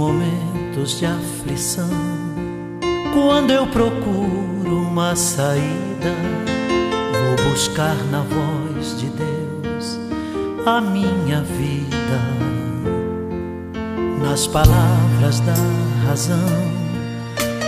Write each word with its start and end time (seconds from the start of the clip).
momentos 0.00 0.98
de 0.98 1.04
aflição, 1.04 1.90
quando 3.12 3.50
eu 3.50 3.66
procuro 3.66 4.78
uma 4.88 5.14
saída, 5.14 6.14
vou 7.12 7.50
buscar 7.50 7.94
na 8.10 8.22
voz 8.22 8.98
de 8.98 9.08
Deus 9.08 10.00
a 10.64 10.80
minha 10.80 11.42
vida, 11.42 12.18
nas 14.22 14.46
palavras 14.46 15.40
da 15.40 15.54
razão. 16.08 16.48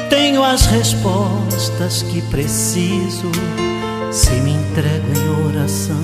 Tenho 0.08 0.42
as 0.42 0.64
respostas 0.64 2.02
que 2.02 2.22
preciso 2.30 3.30
se 4.10 4.32
me 4.40 4.52
entrego 4.52 5.06
em 5.18 5.48
oração. 5.50 6.02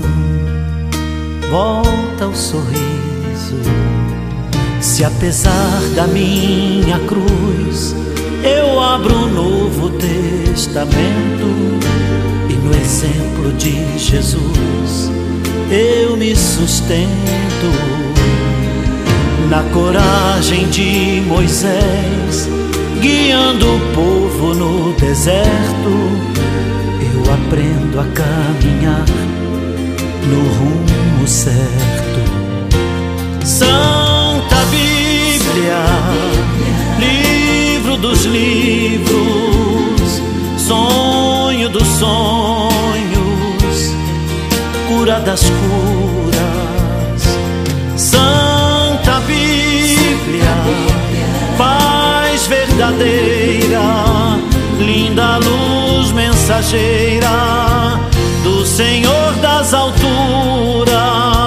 Volta 1.50 2.26
o 2.26 2.36
sorriso 2.36 3.97
se 4.80 5.04
apesar 5.04 5.80
da 5.94 6.06
minha 6.06 6.98
cruz 7.00 7.94
eu 8.42 8.80
abro 8.80 9.14
um 9.14 9.28
novo 9.32 9.90
testamento 9.90 11.46
e 12.48 12.54
no 12.54 12.70
exemplo 12.74 13.52
de 13.58 13.98
Jesus 13.98 15.10
eu 15.70 16.16
me 16.16 16.34
sustento 16.34 17.08
na 19.50 19.62
coragem 19.74 20.68
de 20.68 21.22
Moisés 21.26 22.48
guiando 23.00 23.66
o 23.66 23.80
povo 23.94 24.54
no 24.54 24.92
deserto 24.94 26.38
eu 27.00 27.34
aprendo 27.34 28.00
a 28.00 28.04
caminhar 28.14 29.04
no 30.28 30.40
rumo 30.58 31.26
certo. 31.26 32.38
São 33.44 33.87
Bíblia, 35.58 35.84
livro 37.00 37.96
dos 37.96 38.24
livros, 38.26 39.18
sonho 40.56 41.68
dos 41.68 41.86
sonhos, 41.98 43.92
cura 44.86 45.18
das 45.18 45.42
curas, 45.42 46.40
Santa 47.96 49.20
Bíblia, 49.26 50.54
paz 51.56 52.46
verdadeira, 52.46 54.38
linda 54.78 55.38
luz 55.38 56.12
mensageira 56.12 57.98
do 58.44 58.64
Senhor 58.64 59.32
das 59.42 59.74
alturas. 59.74 61.37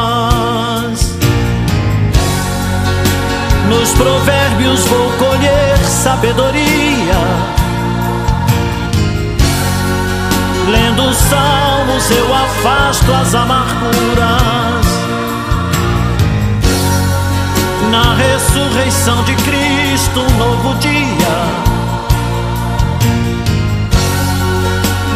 Nos 3.71 3.91
provérbios 3.93 4.85
vou 4.85 5.11
colher 5.13 5.77
sabedoria. 5.77 7.21
Lendo 10.69 11.03
os 11.03 11.15
salmos 11.15 12.11
eu 12.11 12.35
afasto 12.35 13.13
as 13.13 13.33
amarguras. 13.33 14.85
Na 17.89 18.13
ressurreição 18.15 19.23
de 19.23 19.35
Cristo, 19.35 20.19
um 20.19 20.37
novo 20.37 20.75
dia. 20.75 21.71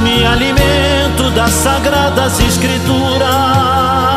Me 0.02 0.26
alimento 0.26 1.30
das 1.36 1.52
sagradas 1.52 2.40
escrituras. 2.40 4.15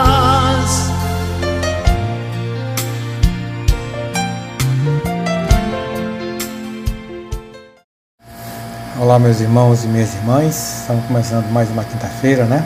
Olá, 9.00 9.16
meus 9.16 9.41
irmãos 9.41 9.84
e 9.84 9.86
minhas 9.86 10.12
irmãs. 10.12 10.81
Estamos 10.81 11.04
começando 11.04 11.48
mais 11.53 11.70
uma 11.70 11.84
quinta-feira, 11.84 12.44
né? 12.47 12.64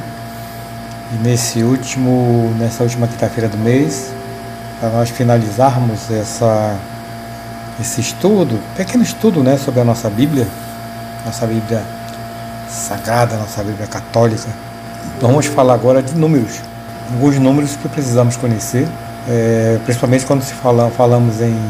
E 1.12 1.16
nesse 1.22 1.62
último, 1.62 2.50
nessa 2.58 2.82
última 2.82 3.06
quinta-feira 3.06 3.50
do 3.50 3.58
mês, 3.58 4.10
para 4.80 4.88
nós 4.88 5.10
finalizarmos 5.10 6.10
essa, 6.10 6.74
esse 7.78 8.00
estudo, 8.00 8.58
pequeno 8.74 9.02
estudo, 9.02 9.42
né, 9.42 9.58
sobre 9.58 9.82
a 9.82 9.84
nossa 9.84 10.08
Bíblia, 10.08 10.48
nossa 11.26 11.46
Bíblia 11.46 11.82
sagrada, 12.66 13.36
nossa 13.36 13.62
Bíblia 13.62 13.86
católica. 13.86 14.48
vamos 15.20 15.44
falar 15.44 15.74
agora 15.74 16.02
de 16.02 16.14
números, 16.14 16.60
alguns 17.12 17.38
números 17.38 17.76
que 17.76 17.90
precisamos 17.90 18.38
conhecer, 18.38 18.88
é, 19.28 19.78
principalmente 19.84 20.24
quando 20.24 20.42
se 20.42 20.54
fala, 20.54 20.90
falamos 20.96 21.42
em 21.42 21.60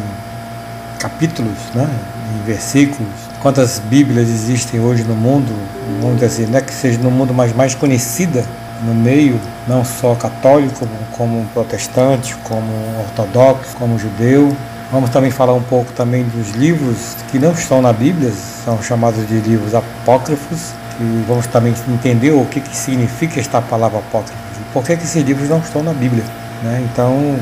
capítulos, 1.01 1.59
né, 1.75 1.91
em 2.33 2.47
versículos, 2.47 3.22
quantas 3.43 3.81
Bíblias 3.81 4.29
existem 4.29 4.79
hoje 4.79 5.03
no 5.03 5.17
mundo, 5.17 5.53
vamos 6.01 6.21
dizer, 6.21 6.47
né, 6.47 6.61
que 6.61 6.73
seja 6.73 6.99
no 7.01 7.11
mundo 7.11 7.35
mais, 7.35 7.53
mais 7.55 7.75
conhecida 7.75 8.45
no 8.85 8.95
meio, 8.95 9.39
não 9.67 9.85
só 9.85 10.15
católico, 10.15 10.89
como 11.17 11.45
protestante, 11.53 12.37
como 12.45 12.73
ortodoxo, 13.01 13.77
como 13.77 13.99
judeu. 13.99 14.57
Vamos 14.93 15.11
também 15.11 15.31
falar 15.31 15.55
um 15.55 15.63
pouco 15.63 15.93
também 15.93 16.25
dos 16.25 16.51
livros 16.53 17.17
que 17.31 17.39
não 17.39 17.53
estão 17.53 17.83
na 17.83 17.93
Bíblia, 17.93 18.33
são 18.65 18.81
chamados 18.81 19.27
de 19.27 19.41
livros 19.41 19.75
apócrifos, 19.75 20.73
e 21.01 21.25
vamos 21.27 21.47
também 21.47 21.75
entender 21.89 22.31
o 22.31 22.45
que, 22.45 22.61
que 22.61 22.77
significa 22.77 23.41
esta 23.41 23.61
palavra 23.61 23.99
apócrifo, 23.99 24.39
por 24.73 24.85
que, 24.85 24.97
que 24.97 25.05
esses 25.05 25.23
livros 25.25 25.49
não 25.49 25.59
estão 25.59 25.83
na 25.83 25.93
Bíblia. 25.93 26.25
Né? 26.63 26.87
Então, 26.93 27.37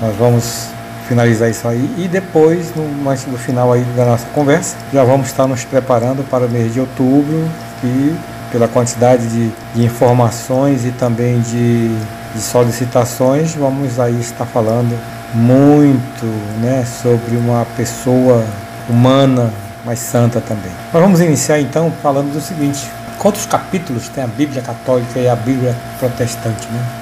nós 0.00 0.16
vamos 0.16 0.71
finalizar 1.12 1.50
isso 1.50 1.68
aí 1.68 1.94
e 1.98 2.08
depois, 2.08 2.74
no, 2.74 2.88
no 2.88 3.38
final 3.38 3.70
aí 3.70 3.84
da 3.94 4.06
nossa 4.06 4.24
conversa, 4.32 4.76
já 4.90 5.04
vamos 5.04 5.26
estar 5.26 5.46
nos 5.46 5.62
preparando 5.62 6.26
para 6.30 6.46
o 6.46 6.48
mês 6.48 6.72
de 6.72 6.80
outubro 6.80 7.46
e 7.84 8.16
pela 8.50 8.66
quantidade 8.66 9.26
de, 9.26 9.50
de 9.74 9.84
informações 9.84 10.86
e 10.86 10.90
também 10.90 11.40
de, 11.42 11.94
de, 12.34 12.40
solicitações, 12.40 13.54
vamos 13.54 14.00
aí 14.00 14.18
estar 14.20 14.46
falando 14.46 14.98
muito 15.34 16.24
né, 16.62 16.84
sobre 17.02 17.36
uma 17.36 17.66
pessoa 17.76 18.42
humana, 18.88 19.50
mas 19.84 19.98
santa 19.98 20.40
também. 20.40 20.72
Mas 20.92 21.02
vamos 21.02 21.20
iniciar 21.20 21.60
então 21.60 21.92
falando 22.02 22.32
do 22.32 22.40
seguinte: 22.40 22.90
quantos 23.18 23.44
capítulos 23.44 24.08
tem 24.08 24.24
a 24.24 24.26
Bíblia 24.26 24.62
Católica 24.62 25.18
e 25.18 25.28
a 25.28 25.36
Bíblia 25.36 25.74
Protestante? 25.98 26.68
Né? 26.68 27.01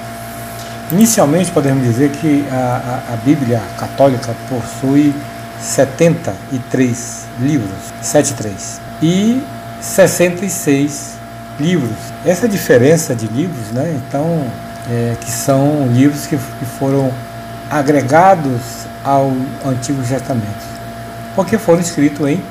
Inicialmente, 0.91 1.49
podemos 1.51 1.83
dizer 1.83 2.09
que 2.09 2.45
a, 2.51 3.03
a, 3.09 3.13
a 3.13 3.17
Bíblia 3.17 3.61
católica 3.77 4.35
possui 4.49 5.13
73 5.61 7.25
livros, 7.39 7.71
73, 8.01 8.81
e 9.01 9.41
66 9.79 11.13
livros. 11.57 11.95
Essa 12.25 12.47
diferença 12.47 13.15
de 13.15 13.25
livros, 13.27 13.71
né, 13.71 13.97
então, 14.05 14.45
é, 14.89 15.15
que 15.21 15.31
são 15.31 15.87
livros 15.87 16.27
que, 16.27 16.35
que 16.35 16.65
foram 16.77 17.09
agregados 17.69 18.85
ao 19.03 19.31
Antigo 19.65 20.03
Testamento, 20.03 20.65
porque 21.35 21.57
foram 21.57 21.79
escritos 21.79 22.27
em 22.27 22.43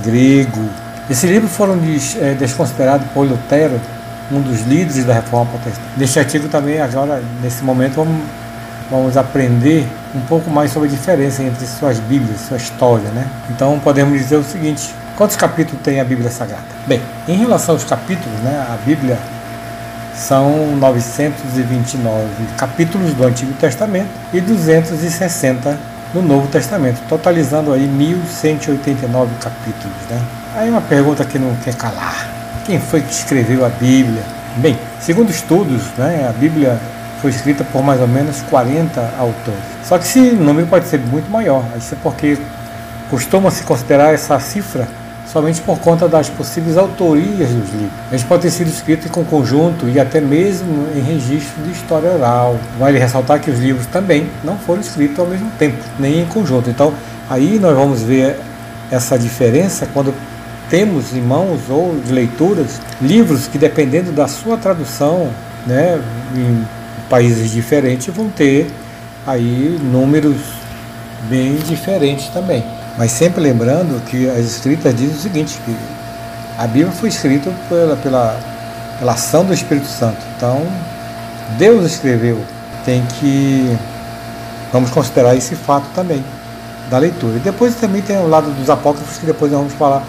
grego. 0.00 0.68
Esses 1.08 1.28
livros 1.28 1.50
foram 1.50 1.76
des, 1.76 2.16
é, 2.20 2.34
desconsiderados 2.34 3.06
por 3.12 3.26
Lutero 3.26 3.80
um 4.30 4.40
dos 4.40 4.62
líderes 4.62 5.04
da 5.04 5.14
reforma 5.14 5.50
protestante. 5.52 5.88
Neste 5.96 6.18
artigo 6.18 6.48
também, 6.48 6.80
agora, 6.80 7.22
nesse 7.42 7.62
momento, 7.64 7.96
vamos, 7.96 8.22
vamos 8.90 9.16
aprender 9.16 9.86
um 10.14 10.20
pouco 10.20 10.50
mais 10.50 10.70
sobre 10.70 10.88
a 10.88 10.90
diferença 10.90 11.42
entre 11.42 11.66
suas 11.66 11.98
Bíblias, 12.00 12.40
sua 12.40 12.56
história, 12.56 13.10
né? 13.10 13.26
Então 13.50 13.78
podemos 13.80 14.18
dizer 14.18 14.36
o 14.36 14.44
seguinte: 14.44 14.94
quantos 15.16 15.36
capítulos 15.36 15.80
tem 15.82 16.00
a 16.00 16.04
Bíblia 16.04 16.30
Sagrada? 16.30 16.64
Bem, 16.86 17.00
em 17.28 17.36
relação 17.36 17.74
aos 17.74 17.84
capítulos, 17.84 18.38
né, 18.40 18.66
a 18.68 18.76
Bíblia 18.84 19.18
são 20.14 20.76
929 20.76 22.26
capítulos 22.56 23.14
do 23.14 23.24
Antigo 23.24 23.52
Testamento 23.54 24.10
e 24.32 24.40
260 24.40 25.78
no 26.12 26.22
Novo 26.22 26.48
Testamento, 26.48 27.00
totalizando 27.08 27.72
aí 27.72 27.86
1189 27.86 29.30
capítulos, 29.40 29.96
né? 30.10 30.20
Aí 30.56 30.68
uma 30.68 30.80
pergunta 30.80 31.24
que 31.24 31.38
não 31.38 31.54
quer 31.56 31.74
calar. 31.74 32.29
Quem 32.70 32.78
foi 32.78 33.00
que 33.00 33.12
escreveu 33.12 33.66
a 33.66 33.68
Bíblia? 33.68 34.22
Bem, 34.58 34.78
segundo 35.00 35.28
estudos, 35.28 35.82
né, 35.98 36.24
a 36.28 36.32
Bíblia 36.32 36.78
foi 37.20 37.32
escrita 37.32 37.64
por 37.64 37.82
mais 37.82 38.00
ou 38.00 38.06
menos 38.06 38.42
40 38.42 39.12
autores. 39.18 39.60
Só 39.82 39.98
que 39.98 40.04
esse 40.04 40.20
número 40.20 40.68
pode 40.68 40.86
ser 40.86 41.00
muito 41.00 41.28
maior. 41.28 41.64
Isso 41.76 41.94
é 41.94 41.98
porque 42.00 42.38
costuma-se 43.10 43.64
considerar 43.64 44.14
essa 44.14 44.38
cifra 44.38 44.86
somente 45.26 45.60
por 45.62 45.80
conta 45.80 46.06
das 46.08 46.28
possíveis 46.28 46.78
autorias 46.78 47.48
dos 47.48 47.70
livros. 47.72 47.90
Eles 48.08 48.22
podem 48.22 48.42
ter 48.42 48.52
sido 48.52 48.68
escritos 48.68 49.06
em 49.06 49.24
conjunto 49.24 49.88
e 49.88 49.98
até 49.98 50.20
mesmo 50.20 50.86
em 50.94 51.00
registro 51.00 51.64
de 51.64 51.72
história 51.72 52.12
oral. 52.12 52.56
Vale 52.78 53.00
ressaltar 53.00 53.40
que 53.40 53.50
os 53.50 53.58
livros 53.58 53.86
também 53.86 54.30
não 54.44 54.56
foram 54.56 54.80
escritos 54.80 55.18
ao 55.18 55.26
mesmo 55.26 55.50
tempo, 55.58 55.82
nem 55.98 56.20
em 56.20 56.26
conjunto. 56.26 56.70
Então, 56.70 56.94
aí 57.28 57.58
nós 57.58 57.74
vamos 57.74 58.00
ver 58.00 58.38
essa 58.92 59.18
diferença 59.18 59.88
quando 59.92 60.14
temos 60.70 61.12
em 61.12 61.20
mãos 61.20 61.68
ou 61.68 61.98
de 62.00 62.12
leituras 62.12 62.80
livros 63.02 63.48
que, 63.48 63.58
dependendo 63.58 64.12
da 64.12 64.28
sua 64.28 64.56
tradução, 64.56 65.28
né, 65.66 66.00
em 66.34 66.64
países 67.10 67.50
diferentes, 67.50 68.14
vão 68.14 68.30
ter 68.30 68.70
aí 69.26 69.78
números 69.82 70.36
bem 71.28 71.56
diferentes 71.56 72.28
também. 72.28 72.64
Mas 72.96 73.10
sempre 73.10 73.40
lembrando 73.40 74.00
que 74.06 74.30
as 74.30 74.46
escritas 74.46 74.94
dizem 74.94 75.16
o 75.16 75.18
seguinte, 75.18 75.58
que 75.64 75.76
a 76.56 76.66
Bíblia 76.66 76.92
foi 76.92 77.08
escrita 77.08 77.52
pela, 77.68 77.96
pela, 77.96 78.40
pela 78.98 79.12
ação 79.12 79.44
do 79.44 79.52
Espírito 79.52 79.86
Santo. 79.86 80.18
Então, 80.36 80.66
Deus 81.58 81.84
escreveu. 81.84 82.40
Tem 82.84 83.04
que. 83.18 83.76
Vamos 84.72 84.90
considerar 84.90 85.34
esse 85.34 85.54
fato 85.56 85.86
também 85.94 86.24
da 86.88 86.98
leitura. 86.98 87.36
E 87.36 87.40
depois 87.40 87.74
também 87.74 88.02
tem 88.02 88.18
o 88.18 88.28
lado 88.28 88.50
dos 88.50 88.70
apócrifos, 88.70 89.18
que 89.18 89.26
depois 89.26 89.50
nós 89.50 89.60
vamos 89.60 89.74
falar 89.74 90.02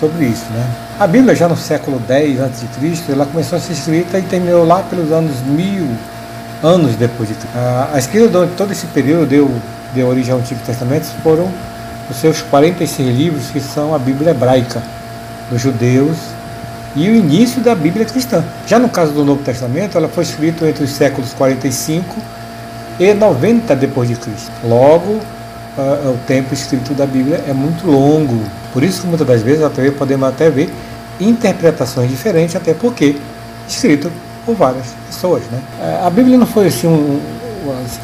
sobre 0.00 0.26
isso. 0.26 0.44
Né? 0.50 0.66
A 0.98 1.06
Bíblia, 1.06 1.34
já 1.34 1.48
no 1.48 1.56
século 1.56 2.00
X 2.08 2.40
a.C., 2.40 3.12
ela 3.12 3.26
começou 3.26 3.58
a 3.58 3.60
ser 3.60 3.72
escrita 3.72 4.18
e 4.18 4.22
terminou 4.22 4.66
lá 4.66 4.82
pelos 4.82 5.12
anos 5.12 5.40
mil 5.42 5.88
anos 6.62 6.96
depois 6.96 7.28
de 7.28 7.34
Cristo. 7.34 7.56
A 7.92 7.98
escrita 7.98 8.28
durante 8.28 8.54
todo 8.54 8.72
esse 8.72 8.86
período 8.86 9.26
deu, 9.26 9.50
deu 9.94 10.08
origem 10.08 10.32
ao 10.32 10.38
Antigo 10.38 10.60
Testamento 10.64 11.04
foram 11.22 11.50
os 12.10 12.16
seus 12.16 12.40
46 12.42 13.16
livros, 13.16 13.50
que 13.50 13.60
são 13.60 13.94
a 13.94 13.98
Bíblia 13.98 14.30
hebraica 14.30 14.82
dos 15.50 15.60
judeus 15.60 16.16
e 16.94 17.10
o 17.10 17.14
início 17.14 17.60
da 17.60 17.74
Bíblia 17.74 18.04
cristã. 18.04 18.44
Já 18.66 18.78
no 18.78 18.88
caso 18.88 19.12
do 19.12 19.24
Novo 19.24 19.42
Testamento, 19.42 19.98
ela 19.98 20.08
foi 20.08 20.24
escrita 20.24 20.66
entre 20.66 20.84
os 20.84 20.90
séculos 20.90 21.34
45 21.34 22.16
e 22.98 23.12
90 23.12 23.76
depois 23.76 24.08
de 24.08 24.16
Cristo. 24.16 24.50
Logo, 24.64 25.20
uh, 25.76 26.10
o 26.10 26.18
tempo 26.26 26.52
escrito 26.54 26.94
da 26.94 27.06
Bíblia 27.06 27.42
é 27.46 27.52
muito 27.52 27.86
longo. 27.86 28.42
Por 28.72 28.82
isso 28.82 29.06
muitas 29.06 29.26
das 29.26 29.42
vezes 29.42 29.62
até 29.62 29.90
podemos 29.90 30.28
até 30.28 30.50
ver 30.50 30.72
interpretações 31.20 32.10
diferentes, 32.10 32.56
até 32.56 32.74
porque 32.74 33.16
escrito 33.68 34.10
por 34.44 34.54
várias 34.54 34.86
pessoas. 35.06 35.42
Né? 35.50 35.60
Uh, 35.80 36.06
a 36.06 36.10
Bíblia 36.10 36.36
não 36.38 36.46
foi 36.46 36.68
assim, 36.68 36.86
um, 36.86 37.20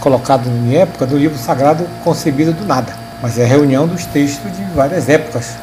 colocada 0.00 0.48
em 0.48 0.76
época 0.76 1.06
do 1.06 1.16
livro 1.16 1.38
sagrado 1.38 1.86
concebido 2.02 2.52
do 2.52 2.64
nada, 2.64 2.94
mas 3.20 3.38
é 3.38 3.44
a 3.44 3.46
reunião 3.46 3.86
dos 3.86 4.04
textos 4.06 4.50
de 4.56 4.64
várias 4.74 5.08
épocas, 5.08 5.56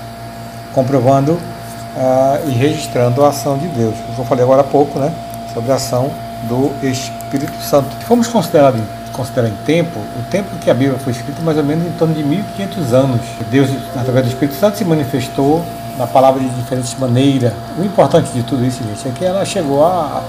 comprovando 0.73 1.33
uh, 1.33 2.50
e 2.50 2.51
registrando 2.51 3.23
a 3.23 3.29
ação 3.29 3.57
de 3.57 3.67
Deus. 3.67 3.95
Eu 4.17 4.25
falei 4.25 4.44
agora 4.44 4.61
há 4.61 4.65
pouco, 4.65 5.00
né? 5.00 5.11
Sobre 5.53 5.71
a 5.71 5.75
ação 5.75 6.11
do 6.47 6.71
Espírito 6.83 7.61
Santo. 7.61 7.89
Vamos 8.07 8.27
considerar 8.27 8.71
considerar 9.11 9.47
em 9.47 9.56
tempo, 9.65 10.00
o 10.00 10.23
tempo 10.29 10.50
que 10.61 10.69
a 10.69 10.73
Bíblia 10.73 10.97
foi 11.00 11.13
escrita, 11.13 11.41
mais 11.41 11.57
ou 11.57 11.63
menos 11.63 11.85
em 11.85 11.91
torno 11.91 12.13
de 12.13 12.23
1500 12.23 12.94
anos. 12.94 13.21
Deus, 13.51 13.69
através 13.95 14.25
do 14.25 14.29
Espírito 14.29 14.57
Santo, 14.57 14.77
se 14.77 14.85
manifestou 14.85 15.63
na 15.97 16.07
palavra 16.07 16.41
de 16.41 16.50
diferentes 16.50 16.95
maneiras. 16.97 17.53
O 17.77 17.83
importante 17.83 18.31
de 18.31 18.44
tudo 18.44 18.65
isso, 18.65 18.81
gente, 18.83 19.07
é 19.07 19.11
que 19.11 19.25
ela 19.25 19.44
chegou 19.44 19.83
a, 19.83 20.23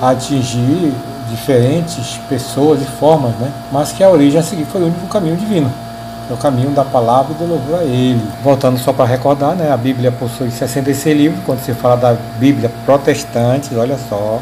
a 0.00 0.10
atingir 0.10 0.94
diferentes 1.28 2.18
pessoas 2.28 2.82
e 2.82 2.84
formas, 2.84 3.32
né? 3.36 3.50
mas 3.70 3.92
que 3.92 4.02
a 4.02 4.10
origem 4.10 4.40
a 4.40 4.42
seguir 4.42 4.64
foi 4.64 4.80
o 4.80 4.86
único 4.86 5.06
caminho 5.06 5.36
divino. 5.36 5.70
É 6.28 6.32
o 6.32 6.36
caminho 6.36 6.70
da 6.70 6.84
palavra 6.84 7.32
e 7.32 7.34
do 7.34 7.44
louvor 7.44 7.80
a 7.80 7.84
Ele. 7.84 8.22
Voltando 8.42 8.78
só 8.78 8.92
para 8.92 9.04
recordar, 9.04 9.54
né? 9.54 9.72
a 9.72 9.76
Bíblia 9.76 10.12
possui 10.12 10.50
66 10.50 11.16
livros. 11.16 11.40
Quando 11.44 11.60
se 11.60 11.72
fala 11.74 11.96
da 11.96 12.16
Bíblia 12.38 12.70
protestante, 12.84 13.74
olha 13.74 13.98
só, 14.08 14.40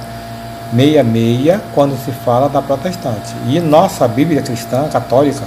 66 0.75 1.61
quando 1.75 1.97
se 2.05 2.11
fala 2.11 2.49
da 2.49 2.61
protestante. 2.61 3.35
E 3.47 3.61
nossa 3.61 4.07
Bíblia 4.07 4.43
cristã 4.43 4.89
católica, 4.89 5.45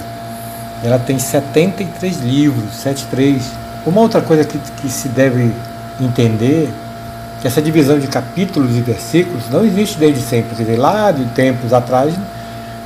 ela 0.82 0.98
tem 0.98 1.18
73 1.18 2.20
livros, 2.20 2.74
73. 2.74 3.42
Uma 3.86 4.00
outra 4.00 4.20
coisa 4.20 4.44
que, 4.44 4.58
que 4.58 4.88
se 4.88 5.08
deve 5.08 5.52
entender 6.00 6.72
que 7.40 7.46
essa 7.46 7.60
divisão 7.60 7.98
de 7.98 8.06
capítulos 8.06 8.76
e 8.76 8.80
versículos 8.80 9.50
não 9.50 9.64
existe 9.64 9.98
desde 9.98 10.22
sempre, 10.22 10.54
quer 10.54 10.62
dizer, 10.62 10.76
lá 10.76 11.10
de 11.10 11.24
tempos 11.26 11.72
atrás, 11.72 12.14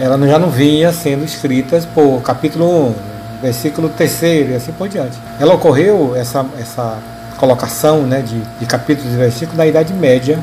ela 0.01 0.19
já 0.27 0.39
não 0.39 0.51
vinha 0.51 0.93
sendo 0.93 1.25
escritas 1.25 1.85
por 1.85 2.23
capítulo 2.23 2.89
1, 2.89 2.95
versículo 3.43 3.91
3 3.91 4.23
e 4.23 4.55
assim 4.55 4.73
por 4.73 4.89
diante. 4.89 5.19
Ela 5.39 5.55
ocorreu, 5.55 6.15
essa, 6.17 6.45
essa 6.59 6.99
colocação 7.37 8.03
né, 8.03 8.23
de, 8.23 8.41
de 8.59 8.67
capítulos 8.67 9.13
e 9.13 9.17
versículos 9.17 9.59
na 9.59 9.67
Idade 9.67 9.93
Média, 9.93 10.39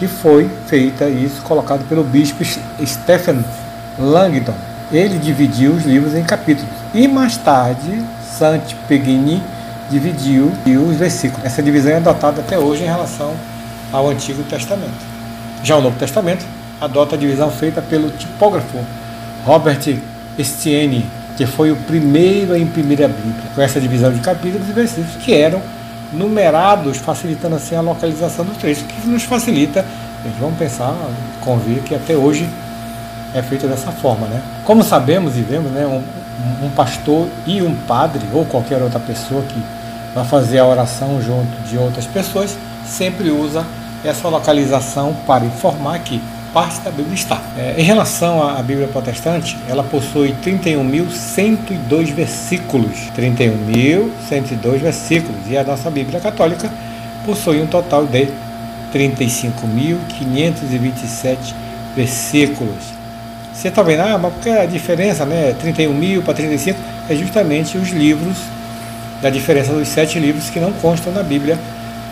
que 0.00 0.08
foi 0.08 0.50
feita 0.66 1.10
isso 1.10 1.42
colocado 1.42 1.86
pelo 1.86 2.02
bispo 2.02 2.42
Stephen 2.82 3.44
Langdon. 3.98 4.54
Ele 4.90 5.18
dividiu 5.18 5.72
os 5.72 5.84
livros 5.84 6.14
em 6.14 6.24
capítulos 6.24 6.70
e 6.94 7.06
mais 7.06 7.36
tarde 7.36 8.02
Saint 8.22 8.72
Pegini 8.88 9.42
dividiu 9.90 10.50
os 10.88 10.96
versículos. 10.96 11.44
Essa 11.44 11.62
divisão 11.62 11.92
é 11.92 11.96
adotada 11.96 12.40
até 12.40 12.58
hoje 12.58 12.82
em 12.82 12.86
relação 12.86 13.34
ao 13.92 14.08
Antigo 14.08 14.42
Testamento. 14.44 15.04
Já 15.62 15.76
o 15.76 15.82
Novo 15.82 15.98
Testamento 15.98 16.46
adota 16.80 17.14
a 17.14 17.18
divisão 17.18 17.50
feita 17.50 17.82
pelo 17.82 18.10
tipógrafo 18.10 18.78
Robert 19.44 19.98
Estienne, 20.38 21.04
que 21.36 21.44
foi 21.44 21.72
o 21.72 21.76
primeiro 21.76 22.54
a 22.54 22.58
imprimir 22.58 23.04
a 23.04 23.08
Bíblia, 23.08 23.50
com 23.54 23.60
essa 23.60 23.78
divisão 23.78 24.10
de 24.10 24.20
capítulos 24.20 24.66
e 24.66 24.72
versículos 24.72 25.16
que 25.16 25.34
eram 25.34 25.60
numerados, 26.12 26.98
facilitando 26.98 27.56
assim 27.56 27.74
a 27.74 27.80
localização 27.80 28.44
dos 28.44 28.56
trechos, 28.56 28.84
que 28.84 29.08
nos 29.08 29.22
facilita, 29.24 29.84
vamos 30.38 30.58
pensar, 30.58 30.94
convir 31.40 31.82
que 31.82 31.94
até 31.94 32.14
hoje 32.16 32.48
é 33.34 33.42
feito 33.42 33.66
dessa 33.66 33.92
forma. 33.92 34.26
Né? 34.26 34.40
Como 34.64 34.82
sabemos 34.82 35.36
e 35.36 35.42
vemos, 35.42 35.70
né, 35.70 35.86
um, 35.86 36.66
um 36.66 36.70
pastor 36.70 37.28
e 37.46 37.62
um 37.62 37.74
padre, 37.74 38.22
ou 38.32 38.44
qualquer 38.44 38.82
outra 38.82 39.00
pessoa 39.00 39.42
que 39.42 39.62
vai 40.14 40.24
fazer 40.24 40.58
a 40.58 40.66
oração 40.66 41.20
junto 41.22 41.56
de 41.68 41.78
outras 41.78 42.06
pessoas, 42.06 42.56
sempre 42.84 43.30
usa 43.30 43.64
essa 44.04 44.28
localização 44.28 45.14
para 45.26 45.44
informar 45.44 45.98
que 46.00 46.20
parte 46.52 46.80
da 46.80 46.90
Bíblia 46.90 47.14
está. 47.14 47.40
É, 47.56 47.76
em 47.78 47.82
relação 47.82 48.46
à 48.46 48.62
Bíblia 48.62 48.86
protestante, 48.88 49.56
ela 49.68 49.82
possui 49.82 50.34
31.102 50.44 52.12
versículos. 52.12 53.10
31.102 53.16 54.78
versículos. 54.78 55.40
E 55.48 55.56
a 55.56 55.64
nossa 55.64 55.90
Bíblia 55.90 56.20
católica 56.20 56.70
possui 57.24 57.62
um 57.62 57.66
total 57.66 58.04
de 58.06 58.28
35.527 58.92 61.54
versículos. 61.94 63.00
Você 63.52 63.68
está 63.68 63.82
vendo, 63.82 64.00
ah, 64.00 64.18
mas 64.18 64.32
porque 64.32 64.48
a 64.48 64.64
diferença, 64.64 65.26
né? 65.26 65.54
31 65.60 65.92
mil 65.92 66.22
para 66.22 66.32
35 66.34 66.78
é 67.08 67.14
justamente 67.14 67.76
os 67.76 67.90
livros, 67.90 68.38
da 69.20 69.28
diferença 69.28 69.72
dos 69.72 69.88
sete 69.88 70.18
livros 70.18 70.48
que 70.48 70.58
não 70.58 70.72
constam 70.72 71.12
na 71.12 71.22
Bíblia 71.22 71.58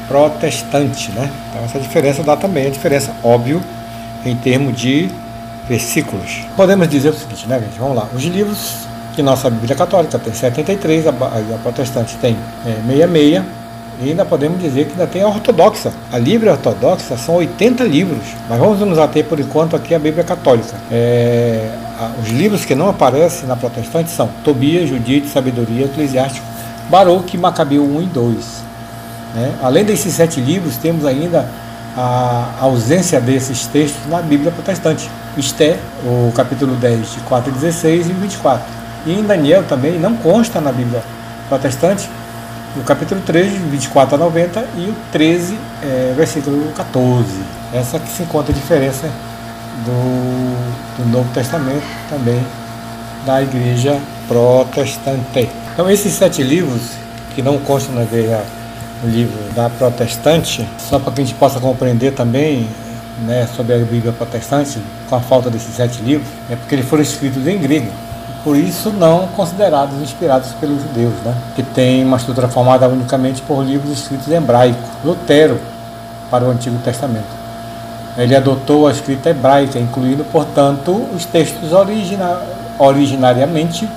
protestante, 0.07 1.11
né? 1.13 1.31
Então 1.49 1.65
essa 1.65 1.79
diferença 1.79 2.23
dá 2.23 2.37
também 2.37 2.67
a 2.67 2.71
diferença, 2.71 3.15
óbvio, 3.23 3.63
em 4.29 4.37
termos 4.37 4.79
de 4.79 5.11
versículos. 5.69 6.45
Podemos 6.57 6.89
dizer 6.89 7.11
o 7.11 7.15
seguinte, 7.15 7.47
né, 7.47 7.61
gente? 7.61 7.79
Vamos 7.79 7.97
lá. 7.97 8.09
Os 8.15 8.25
livros 8.25 8.89
que 9.15 9.23
nossa 9.23 9.51
Bíblia 9.51 9.75
Católica 9.75 10.19
tem 10.19 10.33
73, 10.33 11.09
a, 11.09 11.11
a 11.11 11.59
protestante 11.63 12.17
tem 12.17 12.37
é, 12.65 12.77
66, 12.87 13.43
e 14.01 14.11
ainda 14.11 14.25
podemos 14.25 14.61
dizer 14.61 14.87
que 14.87 14.93
ainda 14.93 15.09
tem 15.09 15.23
a 15.23 15.29
ortodoxa. 15.29 15.93
A 16.13 16.21
Bíblia 16.21 16.53
ortodoxa 16.53 17.17
são 17.17 17.35
80 17.35 17.83
livros, 17.83 18.23
mas 18.49 18.59
vamos 18.59 18.79
nos 18.79 18.97
ater 18.97 19.25
por 19.25 19.41
enquanto 19.41 19.75
aqui 19.75 19.93
a 19.93 19.99
Bíblia 19.99 20.23
Católica. 20.23 20.77
É, 20.91 21.69
a, 21.99 22.13
os 22.23 22.29
livros 22.29 22.65
que 22.65 22.77
não 22.77 22.89
aparecem 22.89 23.49
na 23.49 23.57
protestante 23.57 24.11
são 24.11 24.29
Tobias, 24.45 24.89
Judite, 24.89 25.29
Sabedoria, 25.29 25.87
Eclesiástico, 25.87 26.47
Baruch, 26.89 27.37
Macabeu 27.37 27.83
1 27.83 28.03
e 28.03 28.07
2. 28.07 28.37
Né? 29.35 29.55
Além 29.61 29.85
desses 29.85 30.15
sete 30.15 30.41
livros, 30.41 30.77
temos 30.77 31.05
ainda 31.05 31.49
a 32.01 32.55
ausência 32.61 33.21
desses 33.21 33.67
textos 33.67 34.07
na 34.09 34.23
Bíblia 34.23 34.53
protestante. 34.53 35.11
Esté, 35.37 35.77
o 36.05 36.33
capítulo 36.33 36.77
10, 36.77 37.15
de 37.15 37.21
4 37.21 37.51
a 37.51 37.55
16 37.55 38.07
e 38.09 38.13
24. 38.13 38.65
E 39.05 39.13
em 39.19 39.25
Daniel 39.25 39.65
também 39.65 39.99
não 39.99 40.15
consta 40.17 40.61
na 40.61 40.71
Bíblia 40.71 41.03
protestante 41.49 42.09
o 42.77 42.85
capítulo 42.85 43.21
3, 43.23 43.53
de 43.53 43.59
24 43.59 44.15
a 44.15 44.19
90 44.19 44.65
e 44.77 44.91
o 44.91 44.95
13, 45.11 45.59
é, 45.83 46.15
versículo 46.17 46.71
14. 46.73 47.27
Essa 47.73 47.99
que 47.99 48.09
se 48.09 48.23
encontra 48.23 48.53
a 48.53 48.55
diferença 48.55 49.09
do, 49.85 51.03
do 51.03 51.11
Novo 51.11 51.29
Testamento 51.35 51.85
também 52.09 52.41
da 53.27 53.43
igreja 53.43 53.99
protestante. 54.29 55.49
Então 55.73 55.91
esses 55.91 56.13
sete 56.13 56.45
livros 56.45 56.93
que 57.35 57.43
não 57.43 57.59
constam 57.59 57.97
na 57.97 58.03
igreja 58.03 58.45
livro 59.05 59.39
da 59.55 59.69
protestante, 59.71 60.67
só 60.79 60.99
para 60.99 61.13
que 61.13 61.21
a 61.21 61.25
gente 61.25 61.37
possa 61.37 61.61
compreender 61.61 62.13
também 62.15 62.69
né, 63.25 63.49
sobre 63.55 63.75
a 63.75 63.79
Bíblia 63.79 64.13
protestante, 64.13 64.79
com 65.09 65.17
a 65.17 65.21
falta 65.21 65.51
desses 65.51 65.75
sete 65.75 66.03
livros, 66.03 66.29
é 66.51 66.57
porque 66.57 66.75
eles 66.75 66.87
foram 66.87 67.03
escritos 67.03 67.47
em 67.47 67.59
grego. 67.59 67.91
Por 68.45 68.57
isso, 68.57 68.91
não 68.91 69.27
considerados 69.29 70.01
inspirados 70.01 70.53
pelos 70.61 70.81
judeus, 70.83 71.15
né, 71.25 71.35
que 71.55 71.63
tem 71.63 72.05
uma 72.05 72.17
estrutura 72.17 72.49
formada 72.49 72.89
unicamente 72.89 73.43
por 73.43 73.63
livros 73.65 73.93
escritos 73.93 74.29
em 74.29 74.35
hebraico. 74.35 74.79
Lutero, 75.05 75.61
para 76.31 76.45
o 76.45 76.51
Antigo 76.51 76.79
Testamento. 76.79 77.39
Ele 78.17 78.35
adotou 78.35 78.89
a 78.89 78.91
escrita 78.91 79.31
hebraica, 79.31 79.79
incluindo, 79.79 80.25
portanto, 80.25 80.93
os 81.15 81.25
textos 81.25 81.73
origina 81.73 82.41
originariamente 82.79 83.89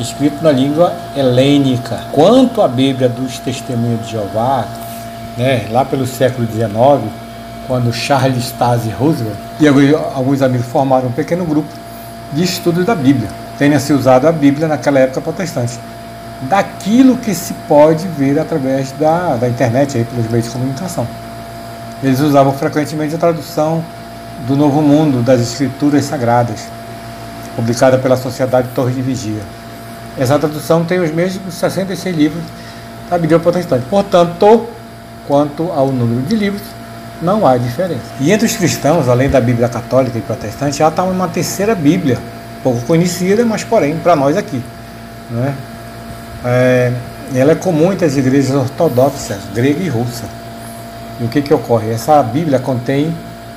escrito 0.00 0.42
na 0.42 0.52
língua 0.52 0.92
helênica. 1.16 2.00
Quanto 2.12 2.62
à 2.62 2.68
Bíblia 2.68 3.08
dos 3.08 3.38
Testemunhos 3.38 4.06
de 4.06 4.12
Jeová, 4.12 4.66
né, 5.36 5.66
lá 5.70 5.84
pelo 5.84 6.06
século 6.06 6.46
XIX, 6.46 7.10
quando 7.66 7.92
Charles 7.92 8.44
Stasi 8.44 8.90
Roosevelt 8.90 9.36
e 9.60 9.68
alguns 9.68 10.42
amigos 10.42 10.66
formaram 10.66 11.08
um 11.08 11.12
pequeno 11.12 11.44
grupo 11.44 11.68
de 12.32 12.42
estudos 12.42 12.84
da 12.84 12.94
Bíblia. 12.94 13.28
tenha 13.58 13.78
se 13.80 13.92
usado 13.92 14.26
a 14.26 14.32
Bíblia 14.32 14.68
naquela 14.68 15.00
época 15.00 15.20
protestante. 15.20 15.78
Daquilo 16.42 17.16
que 17.16 17.34
se 17.34 17.52
pode 17.66 18.06
ver 18.06 18.38
através 18.38 18.92
da, 18.92 19.36
da 19.36 19.48
internet, 19.48 19.98
aí, 19.98 20.04
pelos 20.04 20.30
meios 20.30 20.46
de 20.46 20.52
comunicação. 20.52 21.06
Eles 22.02 22.20
usavam 22.20 22.52
frequentemente 22.52 23.16
a 23.16 23.18
tradução 23.18 23.84
do 24.46 24.54
Novo 24.54 24.80
Mundo 24.80 25.20
das 25.20 25.40
Escrituras 25.40 26.04
Sagradas, 26.04 26.68
publicada 27.56 27.98
pela 27.98 28.16
Sociedade 28.16 28.68
Torre 28.72 28.92
de 28.92 29.02
Vigia. 29.02 29.42
Essa 30.18 30.38
tradução 30.38 30.84
tem 30.84 30.98
os 31.00 31.12
mesmos 31.12 31.54
66 31.54 32.16
livros 32.16 32.42
da 33.08 33.16
Bíblia 33.16 33.38
Protestante. 33.38 33.84
Portanto, 33.88 34.66
quanto 35.26 35.70
ao 35.72 35.92
número 35.92 36.22
de 36.22 36.34
livros, 36.34 36.62
não 37.22 37.46
há 37.46 37.56
diferença. 37.56 38.02
E 38.20 38.32
entre 38.32 38.46
os 38.46 38.56
cristãos, 38.56 39.08
além 39.08 39.28
da 39.28 39.40
Bíblia 39.40 39.68
católica 39.68 40.18
e 40.18 40.20
protestante, 40.20 40.78
já 40.78 40.88
está 40.88 41.02
uma 41.02 41.28
terceira 41.28 41.74
Bíblia, 41.74 42.18
pouco 42.62 42.80
conhecida, 42.82 43.44
mas 43.44 43.64
porém 43.64 43.96
para 43.98 44.16
nós 44.16 44.36
aqui. 44.36 44.62
Né? 45.30 45.54
É, 46.44 46.92
ela 47.34 47.52
é 47.52 47.54
comum 47.54 47.92
entre 47.92 48.06
as 48.06 48.16
igrejas 48.16 48.54
ortodoxas, 48.54 49.38
grega 49.54 49.82
e 49.82 49.88
russa. 49.88 50.24
E 51.20 51.24
o 51.24 51.28
que, 51.28 51.42
que 51.42 51.52
ocorre? 51.52 51.90
Essa 51.90 52.22
Bíblia 52.22 52.58
contém 52.58 53.14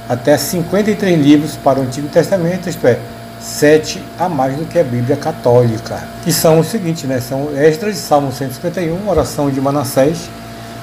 até 0.09 0.35
53 0.35 1.19
livros 1.19 1.55
para 1.55 1.79
o 1.79 1.83
Antigo 1.83 2.07
Testamento, 2.07 2.67
isto 2.67 2.85
é, 2.85 2.99
sete 3.41 4.01
a 4.19 4.29
mais 4.29 4.55
do 4.55 4.65
que 4.65 4.77
a 4.77 4.83
Bíblia 4.83 5.17
católica, 5.17 6.03
que 6.23 6.31
são 6.31 6.59
os 6.59 6.67
seguintes, 6.67 7.03
né? 7.05 7.19
São 7.19 7.49
Esdras, 7.57 7.97
Salmo 7.97 8.31
151, 8.31 9.09
oração 9.09 9.49
de 9.49 9.59
Manassés, 9.59 10.29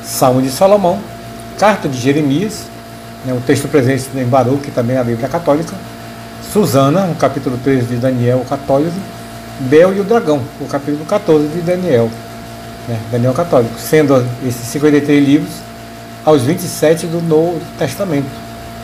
Salmo 0.03 0.43
de 0.43 0.51
Salomão, 0.51 0.99
carta 1.57 1.89
de 1.89 1.97
Jeremias, 1.97 2.65
né? 3.25 3.33
o 3.33 3.41
texto 3.41 3.69
presente 3.69 4.09
em 4.15 4.25
Baruch, 4.25 4.63
que 4.63 4.71
também 4.71 4.97
é 4.97 4.99
a 4.99 5.05
Bíblia 5.05 5.29
católica, 5.29 5.75
Susana, 6.53 7.05
o 7.07 7.15
capítulo 7.15 7.59
13 7.63 7.87
de 7.87 7.97
Daniel, 7.97 8.39
o 8.39 8.45
católico, 8.45 8.97
Bel 9.61 9.95
e 9.95 10.01
o 10.01 10.05
dragão, 10.05 10.41
o 10.61 10.67
capítulo 10.67 11.05
14 11.05 11.49
de 11.49 11.61
Daniel, 11.61 12.11
né? 12.89 12.99
Daniel 13.13 13.33
católico, 13.33 13.79
sendo 13.79 14.27
esses 14.45 14.67
53 14.69 15.25
livros 15.25 15.53
aos 16.25 16.43
27 16.43 17.07
do 17.07 17.21
Novo 17.21 17.61
Testamento, 17.79 18.29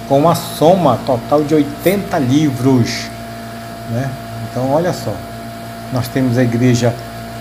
com 0.09 0.19
uma 0.19 0.35
soma 0.35 0.99
total 1.05 1.43
de 1.43 1.55
80 1.55 2.19
livros. 2.19 3.14
Né? 3.91 4.11
Então, 4.51 4.71
olha 4.71 4.93
só, 4.93 5.15
nós 5.93 6.09
temos 6.09 6.39
a 6.39 6.43
igreja 6.43 6.95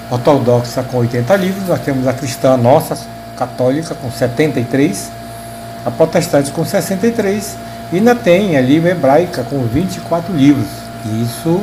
ortodoxa 0.09 0.83
com 0.83 0.97
80 0.97 1.35
livros, 1.38 1.67
nós 1.67 1.79
temos 1.81 2.07
a 2.07 2.13
cristã 2.13 2.57
nossa, 2.57 2.97
católica, 3.38 3.95
com 3.95 4.12
73, 4.12 5.12
a 5.85 5.91
protestante 5.91 6.51
com 6.51 6.65
63, 6.65 7.55
e 7.91 7.97
ainda 7.97 8.15
tem 8.15 8.57
a 8.57 8.62
Bíblia 8.62 8.91
hebraica 8.91 9.43
com 9.43 9.63
24 9.63 10.33
livros. 10.35 10.67
Isso, 11.21 11.62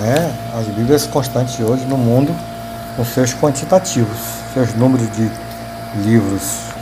né, 0.00 0.32
as 0.58 0.66
Bíblias 0.66 1.06
constantes 1.06 1.58
hoje 1.60 1.84
no 1.84 1.96
mundo, 1.96 2.34
com 2.96 3.04
seus 3.04 3.34
quantitativos, 3.34 4.18
seus 4.52 4.74
números 4.74 5.08
de 5.12 5.30
livros 5.96 6.74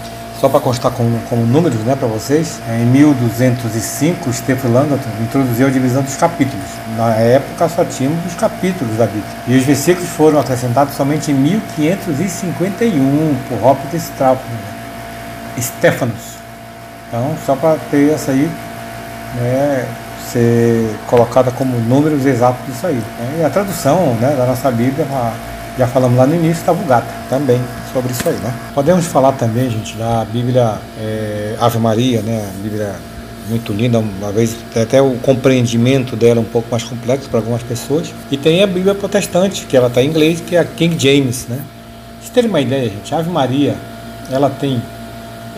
só 0.43 0.49
para 0.49 0.59
constar 0.59 0.91
como, 0.91 1.21
como 1.31 1.47
números 1.47 1.79
né, 1.85 1.95
para 1.95 2.09
vocês, 2.09 2.59
em 2.69 2.85
1205, 2.87 4.33
Stephen 4.33 4.73
Langton 4.73 4.99
introduziu 5.21 5.69
a 5.69 5.71
divisão 5.71 6.03
dos 6.03 6.17
capítulos. 6.17 6.67
Na 6.97 7.15
época 7.15 7.69
só 7.69 7.85
tínhamos 7.85 8.25
os 8.27 8.35
capítulos 8.35 8.97
da 8.97 9.07
Bíblia. 9.07 9.25
E 9.47 9.57
os 9.57 9.65
versículos 9.65 10.09
foram 10.11 10.39
acrescentados 10.39 10.95
somente 10.95 11.31
em 11.31 11.35
1551 11.35 13.37
por 13.49 13.59
Robert 13.59 13.95
Strauss, 13.95 14.39
Stephanus. 15.59 16.33
Então, 17.09 17.35
só 17.45 17.57
para 17.57 17.77
ter 17.91 18.13
essa 18.13 18.33
aí, 18.33 18.51
né, 19.37 19.87
ser 20.31 20.95
colocada 21.09 21.51
como 21.51 21.79
números 21.79 22.25
exatos 22.25 22.65
disso 22.67 22.87
aí. 22.87 22.95
Né? 22.95 23.39
E 23.41 23.45
a 23.45 23.51
tradução 23.51 24.15
né, 24.15 24.35
da 24.37 24.47
nossa 24.47 24.71
Bíblia, 24.71 25.07
já 25.79 25.87
falamos 25.87 26.19
lá 26.19 26.27
no 26.27 26.35
início, 26.35 26.61
está 26.61 26.73
Vulgata 26.73 27.07
também 27.29 27.61
sobre 27.93 28.13
isso 28.13 28.29
aí, 28.29 28.37
né? 28.37 28.53
Podemos 28.75 29.07
falar 29.07 29.33
também, 29.33 29.71
gente, 29.71 29.97
da 29.97 30.25
Bíblia 30.25 30.79
é, 30.99 31.57
Ave 31.61 31.79
Maria, 31.79 32.23
né? 32.23 32.49
A 32.49 32.63
Bíblia 32.63 32.95
muito 33.49 33.73
linda, 33.73 33.99
uma 33.99 34.33
vez 34.33 34.57
até 34.75 35.03
o 35.03 35.17
compreendimento 35.17 36.17
dela 36.17 36.41
um 36.41 36.45
pouco 36.45 36.69
mais 36.71 36.83
complexo 36.83 37.29
para 37.29 37.41
algumas 37.41 37.63
pessoas. 37.63 38.13
E 38.31 38.37
tem 38.37 38.63
a 38.63 38.67
Bíblia 38.67 38.95
protestante, 38.95 39.67
que 39.67 39.77
ela 39.77 39.89
está 39.89 40.03
em 40.03 40.09
inglês, 40.09 40.41
que 40.41 40.57
é 40.57 40.61
a 40.61 40.65
King 40.65 40.97
James, 40.99 41.47
né? 41.49 41.61
Se 42.23 42.31
terem 42.31 42.49
uma 42.49 42.61
ideia, 42.61 42.89
gente, 42.89 43.15
a 43.15 43.19
Ave 43.19 43.31
Maria, 43.31 43.77
ela 44.31 44.49
tem 44.49 44.81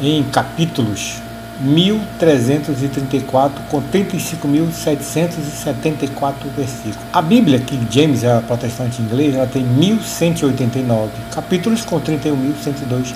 em 0.03 0.23
capítulos 0.25 1.23
1334 1.61 3.63
com 3.71 3.81
35.774 3.83 6.35
versículos. 6.57 6.99
A 7.13 7.23
Bíblia, 7.23 7.61
que 7.61 7.79
James 7.91 8.25
é 8.25 8.37
a 8.37 8.41
protestante 8.41 9.01
inglês, 9.01 9.33
ela 9.35 9.47
tem 9.47 9.63
1189 9.63 11.13
capítulos 11.33 11.85
com 11.85 12.01
31.102 12.01 13.15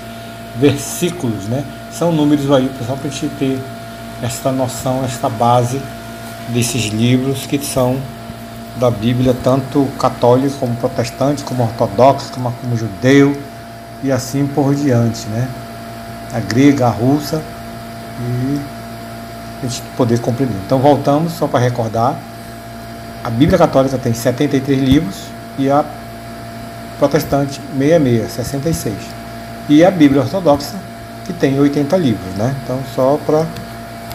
versículos, 0.57 1.49
né? 1.49 1.65
São 1.91 2.13
números 2.13 2.49
aí, 2.51 2.69
pessoal, 2.79 2.99
para 2.99 3.09
a 3.09 3.11
gente 3.11 3.29
ter 3.39 3.59
esta 4.23 4.51
noção, 4.53 5.05
esta 5.05 5.29
base 5.29 5.81
desses 6.49 6.87
livros 6.87 7.47
que 7.47 7.59
são 7.59 7.99
da 8.79 8.91
Bíblia, 8.91 9.35
tanto 9.43 9.87
católico 9.99 10.57
como 10.59 10.75
protestante, 10.77 11.43
como 11.43 11.65
ortodoxo, 11.65 12.31
como, 12.33 12.53
como 12.53 12.77
judeu 12.77 13.37
e 14.03 14.13
assim 14.13 14.47
por 14.47 14.75
diante, 14.75 15.27
né? 15.29 15.49
A 16.33 16.41
grega, 16.41 16.87
a 16.87 16.91
russa 16.91 17.43
e 18.21 18.61
a 19.63 19.67
gente 19.67 19.83
poder 19.97 20.21
compreender. 20.21 20.57
Então 20.65 20.79
voltamos 20.79 21.33
só 21.33 21.49
para 21.49 21.59
recordar. 21.59 22.17
A 23.25 23.31
Bíblia 23.31 23.59
Católica 23.59 23.99
tem 23.99 24.15
73 24.15 24.81
livros 24.81 25.25
e 25.59 25.69
a 25.69 25.85
protestante 26.99 27.61
66, 27.77 28.33
66. 28.33 28.95
E 29.69 29.85
a 29.85 29.91
Bíblia 29.91 30.23
Ortodoxa 30.23 30.77
que 31.27 31.33
tem 31.33 31.59
80 31.59 31.97
livros, 31.97 32.35
né? 32.37 32.55
Então 32.63 32.81
só 32.95 33.19
para 33.27 33.45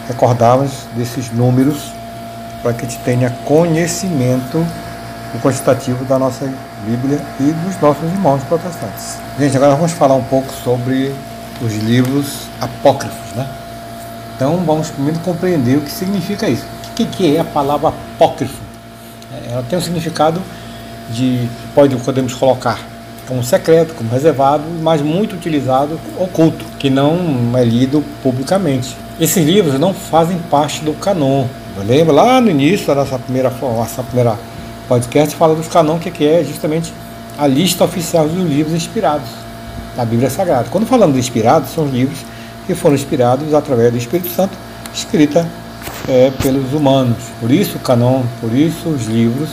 recordarmos 0.08 0.70
desses 0.94 1.30
números 1.30 1.92
para 2.62 2.72
que 2.72 2.86
a 2.86 2.88
gente 2.88 3.00
tenha 3.04 3.30
conhecimento 3.44 4.64
o 5.34 5.38
quantitativo 5.40 6.04
da 6.04 6.18
nossa 6.18 6.48
Bíblia 6.86 7.20
e 7.40 7.52
dos 7.52 7.80
nossos 7.80 8.04
irmãos 8.04 8.42
protestantes. 8.44 9.16
Gente, 9.38 9.56
agora 9.56 9.74
vamos 9.74 9.92
falar 9.92 10.14
um 10.14 10.24
pouco 10.24 10.52
sobre 10.52 11.14
os 11.60 11.74
livros 11.76 12.46
apócrifos, 12.60 13.32
né? 13.34 13.48
Então 14.36 14.56
vamos 14.64 14.90
primeiro 14.90 15.18
compreender 15.20 15.78
o 15.78 15.80
que 15.80 15.90
significa 15.90 16.48
isso. 16.48 16.64
O 16.90 16.94
que, 16.94 17.36
é 17.36 17.40
a 17.40 17.44
palavra 17.44 17.88
apócrifo? 17.88 18.60
É, 19.32 19.52
ela 19.52 19.62
tem 19.68 19.78
um 19.78 19.82
significado 19.82 20.40
de, 21.10 21.48
pode, 21.74 21.96
podemos 21.96 22.34
colocar 22.34 22.78
como 23.26 23.42
secreto, 23.42 23.94
como 23.94 24.10
reservado, 24.10 24.64
mas 24.82 25.00
muito 25.00 25.34
utilizado 25.34 25.98
oculto, 26.18 26.64
que 26.78 26.90
não 26.90 27.52
é 27.56 27.64
lido 27.64 28.04
publicamente. 28.22 28.96
Esses 29.20 29.46
livros 29.46 29.78
não 29.78 29.94
fazem 29.94 30.36
parte 30.50 30.84
do 30.84 30.92
canon. 30.94 31.46
Lembra 31.86 32.12
lá 32.12 32.40
no 32.40 32.50
início 32.50 32.86
da 32.88 32.96
nossa 32.96 33.16
primeira, 33.16 33.48
nossa 33.50 34.02
primeira 34.02 34.36
podcast, 34.88 35.36
fala 35.36 35.54
dos 35.54 35.68
canon, 35.68 36.00
que 36.00 36.26
é 36.26 36.42
justamente 36.42 36.92
a 37.38 37.46
lista 37.46 37.84
oficial 37.84 38.26
dos 38.26 38.44
livros 38.44 38.74
inspirados 38.74 39.28
da 39.96 40.04
Bíblia 40.04 40.28
Sagrada. 40.28 40.68
Quando 40.68 40.84
falamos 40.84 41.14
de 41.14 41.20
inspirados, 41.20 41.70
são 41.70 41.84
os 41.84 41.92
livros 41.92 42.18
que 42.66 42.74
foram 42.74 42.96
inspirados 42.96 43.54
através 43.54 43.92
do 43.92 43.98
Espírito 43.98 44.30
Santo, 44.30 44.56
escrita 44.92 45.46
é, 46.08 46.32
pelos 46.42 46.72
humanos. 46.72 47.18
Por 47.40 47.52
isso 47.52 47.76
o 47.76 47.80
canon, 47.80 48.22
por 48.40 48.52
isso 48.52 48.88
os 48.88 49.06
livros 49.06 49.50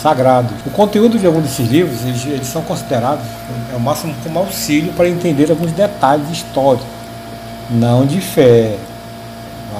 sagrados. 0.00 0.52
O 0.64 0.70
conteúdo 0.70 1.18
de 1.18 1.26
alguns 1.26 1.42
desses 1.42 1.68
livros, 1.68 2.02
eles, 2.02 2.24
eles 2.24 2.46
são 2.46 2.62
considerados 2.62 3.24
é 3.72 3.76
o 3.76 3.80
máximo 3.80 4.14
como 4.22 4.38
auxílio 4.38 4.92
para 4.92 5.08
entender 5.08 5.50
alguns 5.50 5.72
detalhes 5.72 6.30
históricos, 6.30 6.86
não 7.68 8.06
de 8.06 8.20
fé. 8.20 8.76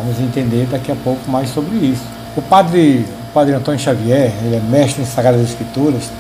Vamos 0.03 0.21
entender 0.21 0.67
daqui 0.71 0.91
a 0.91 0.97
pouco 0.97 1.31
mais 1.31 1.49
sobre 1.51 1.77
isso. 1.77 2.03
O 2.37 2.43
padre, 2.43 3.07
o 3.31 3.33
padre 3.33 3.55
Antônio 3.55 3.79
Xavier, 3.79 4.33
ele 4.45 4.57
é 4.57 4.61
mestre 4.61 5.03
em 5.03 5.07
Sagradas 5.07 5.43
Escrituras, 5.43 6.11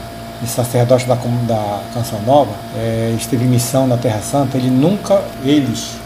e 0.42 0.46
sacerdote 0.46 1.06
da, 1.06 1.14
da 1.14 1.80
Canção 1.94 2.20
Nova, 2.22 2.52
é, 2.76 3.14
esteve 3.16 3.44
em 3.44 3.48
missão 3.48 3.86
na 3.86 3.96
Terra 3.96 4.20
Santa, 4.20 4.56
ele 4.58 4.70
nunca, 4.70 5.22
eles 5.44 5.96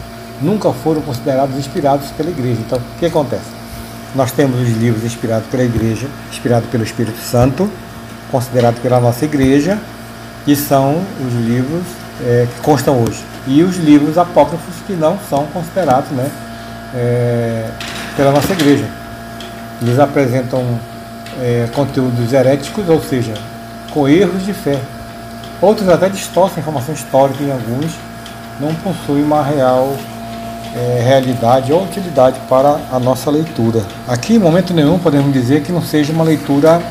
nunca 0.41 0.71
foram 0.71 1.01
considerados 1.01 1.57
inspirados 1.57 2.09
pela 2.11 2.29
igreja. 2.29 2.59
Então, 2.65 2.77
o 2.77 2.99
que 2.99 3.05
acontece? 3.07 3.57
Nós 4.15 4.31
temos 4.31 4.59
os 4.59 4.69
livros 4.77 5.03
inspirados 5.03 5.47
pela 5.49 5.63
igreja, 5.63 6.07
inspirados 6.31 6.69
pelo 6.69 6.83
Espírito 6.83 7.19
Santo, 7.19 7.69
considerados 8.31 8.79
pela 8.79 8.99
nossa 8.99 9.25
igreja, 9.25 9.79
que 10.45 10.55
são 10.55 11.01
os 11.25 11.33
livros 11.33 11.83
é, 12.23 12.47
que 12.53 12.61
constam 12.61 13.01
hoje. 13.03 13.23
E 13.47 13.63
os 13.63 13.77
livros 13.77 14.17
apócrifos 14.17 14.75
que 14.85 14.93
não 14.93 15.17
são 15.29 15.45
considerados 15.47 16.11
né, 16.11 16.29
é, 16.93 17.69
pela 18.15 18.31
nossa 18.31 18.53
igreja. 18.53 18.85
Eles 19.81 19.99
apresentam 19.99 20.63
é, 21.41 21.67
conteúdos 21.73 22.33
heréticos, 22.33 22.87
ou 22.89 23.01
seja, 23.01 23.33
com 23.91 24.07
erros 24.07 24.45
de 24.45 24.53
fé. 24.53 24.79
Outros 25.61 25.89
até 25.89 26.09
distorcem 26.09 26.57
a 26.57 26.59
informação 26.61 26.93
histórica 26.93 27.43
em 27.43 27.51
alguns, 27.51 27.91
não 28.59 28.73
possuem 28.75 29.23
uma 29.23 29.43
real 29.43 29.95
é, 30.75 31.01
realidade 31.03 31.71
ou 31.71 31.83
utilidade 31.83 32.39
para 32.47 32.79
a 32.91 32.99
nossa 32.99 33.29
leitura. 33.31 33.83
Aqui, 34.07 34.35
em 34.35 34.39
momento 34.39 34.73
nenhum, 34.73 34.99
podemos 34.99 35.31
dizer 35.33 35.63
que 35.63 35.71
não 35.71 35.81
seja 35.81 36.13
uma 36.13 36.23
leitura 36.23 36.81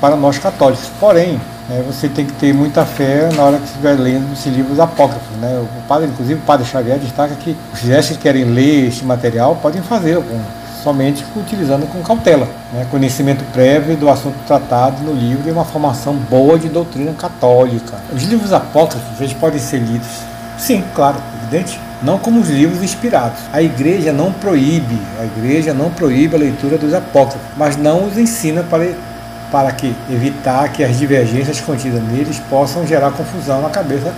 para 0.00 0.16
nós 0.16 0.38
católicos. 0.38 0.90
Porém, 1.00 1.40
né, 1.68 1.82
você 1.86 2.08
tem 2.08 2.26
que 2.26 2.32
ter 2.32 2.52
muita 2.52 2.84
fé 2.84 3.30
na 3.34 3.42
hora 3.42 3.58
que 3.58 3.64
estiver 3.64 3.94
lendo 3.94 4.32
esses 4.32 4.54
livros 4.54 4.78
apócrifos. 4.78 5.36
Né? 5.40 5.58
O 5.58 5.88
padre, 5.88 6.08
inclusive, 6.08 6.40
o 6.40 6.42
padre 6.42 6.66
Xavier 6.66 6.98
destaca 6.98 7.34
que 7.36 7.56
os 7.72 7.80
gestos 7.80 8.16
que 8.16 8.22
querem 8.22 8.44
ler 8.44 8.88
este 8.88 9.04
material 9.04 9.56
podem 9.62 9.80
fazer 9.80 10.16
com, 10.16 10.40
somente 10.82 11.24
utilizando 11.34 11.86
com 11.90 12.02
cautela. 12.02 12.46
Né? 12.72 12.86
Conhecimento 12.90 13.42
prévio 13.52 13.96
do 13.96 14.10
assunto 14.10 14.36
tratado 14.46 15.02
no 15.02 15.12
livro 15.12 15.48
e 15.48 15.52
uma 15.52 15.64
formação 15.64 16.14
boa 16.14 16.58
de 16.58 16.68
doutrina 16.68 17.12
católica. 17.12 17.96
Os 18.12 18.22
livros 18.24 18.52
apócrifos 18.52 19.18
eles 19.18 19.32
podem 19.32 19.58
ser 19.58 19.78
lidos, 19.78 20.08
sim, 20.58 20.84
claro, 20.94 21.16
evidente, 21.42 21.80
não 22.02 22.18
como 22.18 22.40
os 22.40 22.50
livros 22.50 22.82
inspirados. 22.82 23.38
A 23.50 23.62
igreja 23.62 24.12
não 24.12 24.30
proíbe, 24.30 25.00
a 25.18 25.24
igreja 25.24 25.72
não 25.72 25.88
proíbe 25.88 26.36
a 26.36 26.38
leitura 26.38 26.76
dos 26.76 26.92
apócrifos, 26.92 27.40
mas 27.56 27.78
não 27.78 28.06
os 28.06 28.18
ensina 28.18 28.62
para 28.62 28.84
para 29.50 29.70
que 29.72 29.94
evitar 30.10 30.68
que 30.72 30.82
as 30.82 30.98
divergências 30.98 31.60
contidas 31.60 32.02
neles 32.02 32.40
possam 32.50 32.86
gerar 32.86 33.12
confusão 33.12 33.62
na 33.62 33.70
cabeça 33.70 34.12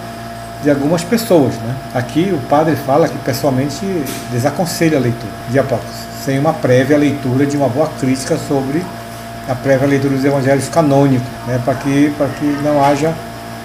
de 0.63 0.71
algumas 0.71 1.05
pessoas. 1.05 1.55
Né? 1.55 1.75
Aqui 1.95 2.33
o 2.33 2.39
padre 2.49 2.77
fala 2.77 3.09
que 3.09 3.19
pessoalmente 3.19 3.85
desaconselha 4.31 4.99
a 4.99 5.01
leitura 5.01 5.33
de 5.51 5.59
Apócrifos, 5.59 5.97
sem 6.25 6.39
uma 6.39 6.53
prévia 6.53 6.97
leitura 6.97 7.47
de 7.47 7.57
uma 7.57 7.69
boa 7.69 7.89
crítica 8.01 8.37
sobre 8.49 8.85
a 9.49 9.55
prévia 9.55 9.87
leitura 9.87 10.15
dos 10.15 10.25
evangelhos 10.25 10.69
canônicos, 10.69 11.29
né? 11.47 11.61
para 11.65 11.75
que, 11.75 12.13
que 12.39 12.59
não 12.63 12.85
haja 12.85 13.15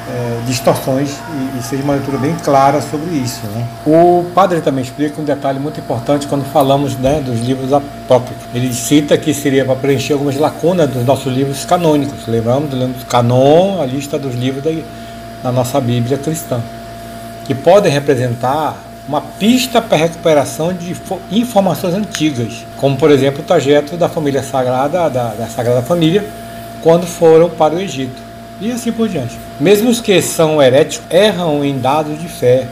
é, 0.10 0.42
distorções 0.46 1.12
e, 1.12 1.60
e, 1.60 1.64
seja 1.64 1.84
uma 1.84 1.94
leitura 1.94 2.18
bem 2.18 2.36
clara 2.44 2.82
sobre 2.82 3.16
isso. 3.16 3.46
Né? 3.48 3.66
O 3.86 4.26
padre 4.34 4.62
também 4.62 4.84
explica 4.84 5.22
um 5.22 5.24
detalhe 5.24 5.60
muito 5.60 5.80
importante 5.80 6.28
quando 6.28 6.44
falamos 6.46 6.98
né, 6.98 7.22
dos 7.24 7.40
livros 7.40 7.72
apócrifos. 7.72 8.44
Ele 8.54 8.74
cita 8.74 9.18
que 9.18 9.34
seria 9.34 9.64
para 9.64 9.76
preencher 9.76 10.14
algumas 10.14 10.36
lacunas 10.38 10.90
dos 10.90 11.06
nossos 11.06 11.34
livros 11.34 11.66
canônicos. 11.66 12.28
Lembramos 12.28 12.70
do 12.70 13.06
canon, 13.06 13.82
a 13.82 13.86
lista 13.86 14.18
dos 14.18 14.36
livros 14.36 14.64
da, 14.64 14.72
da 15.44 15.52
nossa 15.52 15.80
Bíblia 15.80 16.18
cristã, 16.18 16.62
que 17.46 17.54
podem 17.54 17.92
representar 17.92 18.76
uma 19.08 19.22
pista 19.22 19.82
para 19.82 19.98
a 19.98 20.00
recuperação 20.02 20.74
de 20.74 20.96
informações 21.32 21.94
antigas, 21.94 22.66
como 22.78 22.96
por 22.98 23.12
exemplo 23.12 23.42
o 23.42 23.44
trajeto 23.44 23.98
da 23.98 24.08
família 24.08 24.42
sagrada, 24.42 25.10
da, 25.10 25.34
da 25.34 25.48
Sagrada 25.48 25.82
Família, 25.82 26.24
quando 26.82 27.06
foram 27.06 27.50
para 27.50 27.76
o 27.76 27.80
Egito 27.80 28.31
e 28.62 28.72
assim 28.72 28.92
por 28.92 29.10
diante. 29.10 29.38
Mesmo 29.60 29.90
os 29.90 30.00
que 30.00 30.22
são 30.22 30.62
heréticos 30.62 31.06
erram 31.10 31.66
em 31.66 31.80
dados 31.80 32.20
de 32.22 32.28
fé, 32.28 32.68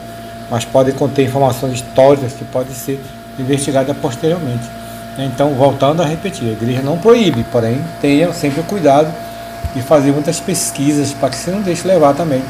mas 0.50 0.64
podem 0.64 0.94
conter 0.94 1.26
informações 1.26 1.74
históricas 1.74 2.34
que 2.34 2.46
podem 2.46 2.74
ser 2.74 3.04
investigadas 3.40 3.98
posteriormente. 3.98 4.64
Então, 5.18 5.54
voltando 5.56 6.02
a 6.02 6.06
repetir, 6.06 6.48
a 6.48 6.52
igreja 6.52 6.82
não 6.82 6.98
proíbe, 6.98 7.44
porém, 7.52 7.84
tenha 8.00 8.32
sempre 8.32 8.62
o 8.62 8.64
cuidado 8.64 9.12
de 9.76 9.82
fazer 9.82 10.12
muitas 10.12 10.40
pesquisas 10.40 11.12
para 11.12 11.30
que 11.30 11.36
você 11.36 11.52
não 11.52 11.62
deixe 11.62 11.88
levar 11.88 12.14
também 12.14 12.42